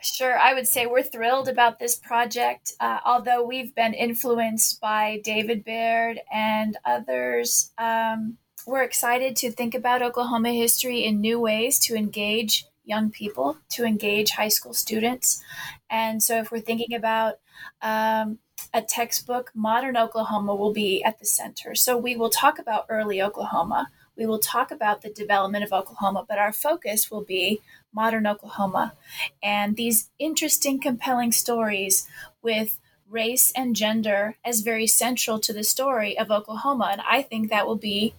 Sure, 0.00 0.38
I 0.38 0.54
would 0.54 0.68
say 0.68 0.86
we're 0.86 1.02
thrilled 1.02 1.48
about 1.48 1.80
this 1.80 1.96
project. 1.96 2.72
Uh, 2.78 3.00
although 3.04 3.44
we've 3.44 3.74
been 3.74 3.94
influenced 3.94 4.80
by 4.80 5.20
David 5.24 5.64
Baird 5.64 6.20
and 6.32 6.76
others, 6.84 7.72
um, 7.78 8.38
we're 8.64 8.84
excited 8.84 9.34
to 9.36 9.50
think 9.50 9.74
about 9.74 10.02
Oklahoma 10.02 10.52
history 10.52 11.04
in 11.04 11.20
new 11.20 11.40
ways 11.40 11.80
to 11.80 11.96
engage 11.96 12.64
young 12.84 13.10
people, 13.10 13.58
to 13.70 13.84
engage 13.84 14.30
high 14.30 14.48
school 14.48 14.72
students. 14.72 15.42
And 15.90 16.22
so, 16.22 16.38
if 16.38 16.52
we're 16.52 16.60
thinking 16.60 16.94
about 16.94 17.40
um, 17.82 18.38
a 18.72 18.82
textbook, 18.82 19.50
modern 19.52 19.96
Oklahoma 19.96 20.54
will 20.54 20.72
be 20.72 21.02
at 21.02 21.18
the 21.18 21.26
center. 21.26 21.74
So, 21.74 21.96
we 21.96 22.14
will 22.14 22.30
talk 22.30 22.60
about 22.60 22.86
early 22.88 23.20
Oklahoma. 23.20 23.88
We 24.18 24.26
will 24.26 24.40
talk 24.40 24.72
about 24.72 25.02
the 25.02 25.10
development 25.10 25.64
of 25.64 25.72
Oklahoma, 25.72 26.26
but 26.28 26.38
our 26.38 26.52
focus 26.52 27.10
will 27.10 27.22
be 27.22 27.62
modern 27.92 28.26
Oklahoma. 28.26 28.94
And 29.42 29.76
these 29.76 30.10
interesting, 30.18 30.80
compelling 30.80 31.30
stories 31.30 32.08
with 32.42 32.78
race 33.08 33.52
and 33.56 33.76
gender 33.76 34.36
as 34.44 34.60
very 34.60 34.86
central 34.88 35.38
to 35.38 35.52
the 35.52 35.64
story 35.64 36.18
of 36.18 36.30
Oklahoma. 36.30 36.88
And 36.92 37.00
I 37.08 37.22
think 37.22 37.48
that 37.48 37.66
will 37.66 37.76
be 37.76 38.12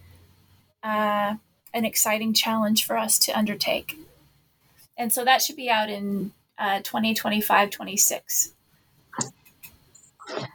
uh, 0.82 1.34
an 1.74 1.84
exciting 1.84 2.32
challenge 2.32 2.86
for 2.86 2.96
us 2.96 3.18
to 3.20 3.38
undertake. 3.38 3.96
And 4.96 5.12
so 5.12 5.24
that 5.24 5.42
should 5.42 5.56
be 5.56 5.70
out 5.70 5.90
in 5.90 6.32
uh, 6.58 6.78
2025 6.78 7.70
26. 7.70 8.52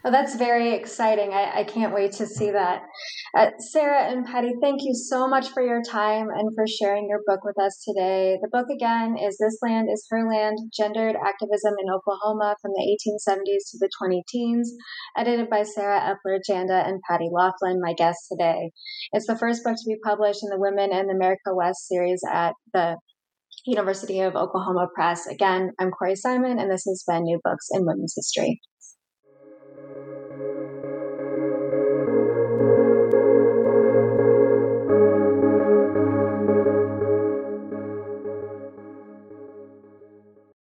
Well, 0.03 0.11
that's 0.11 0.35
very 0.35 0.73
exciting. 0.73 1.33
I, 1.33 1.61
I 1.61 1.63
can't 1.63 1.93
wait 1.93 2.13
to 2.13 2.27
see 2.27 2.51
that. 2.51 2.83
Uh, 3.35 3.51
Sarah 3.57 4.03
and 4.03 4.25
Patty, 4.25 4.53
thank 4.61 4.81
you 4.83 4.93
so 4.93 5.27
much 5.27 5.49
for 5.49 5.61
your 5.61 5.81
time 5.81 6.27
and 6.29 6.53
for 6.55 6.65
sharing 6.67 7.07
your 7.09 7.21
book 7.25 7.43
with 7.43 7.59
us 7.59 7.83
today. 7.83 8.37
The 8.41 8.49
book 8.49 8.67
again 8.71 9.17
is 9.17 9.37
This 9.37 9.57
Land 9.61 9.89
is 9.91 10.05
Her 10.09 10.27
Land 10.29 10.57
Gendered 10.77 11.15
Activism 11.15 11.73
in 11.81 11.93
Oklahoma 11.93 12.55
from 12.61 12.71
the 12.75 12.97
1870s 13.25 13.71
to 13.71 13.77
the 13.79 13.89
20 13.97 14.23
teens, 14.29 14.73
edited 15.17 15.49
by 15.49 15.63
Sarah 15.63 15.99
Eppler 15.99 16.39
Janda 16.47 16.87
and 16.87 17.01
Patty 17.09 17.29
Loughlin, 17.31 17.81
my 17.81 17.93
guests 17.93 18.27
today. 18.29 18.71
It's 19.11 19.27
the 19.27 19.37
first 19.37 19.63
book 19.63 19.75
to 19.75 19.87
be 19.87 19.97
published 20.03 20.43
in 20.43 20.49
the 20.49 20.59
Women 20.59 20.93
in 20.93 21.09
America 21.09 21.53
West 21.53 21.87
series 21.87 22.21
at 22.31 22.53
the 22.73 22.97
University 23.65 24.19
of 24.19 24.35
Oklahoma 24.35 24.87
Press. 24.93 25.25
Again, 25.25 25.71
I'm 25.79 25.89
Corey 25.89 26.15
Simon, 26.15 26.59
and 26.59 26.71
this 26.71 26.83
has 26.87 27.03
been 27.07 27.23
New 27.23 27.39
Books 27.43 27.67
in 27.71 27.85
Women's 27.85 28.13
History. 28.15 28.61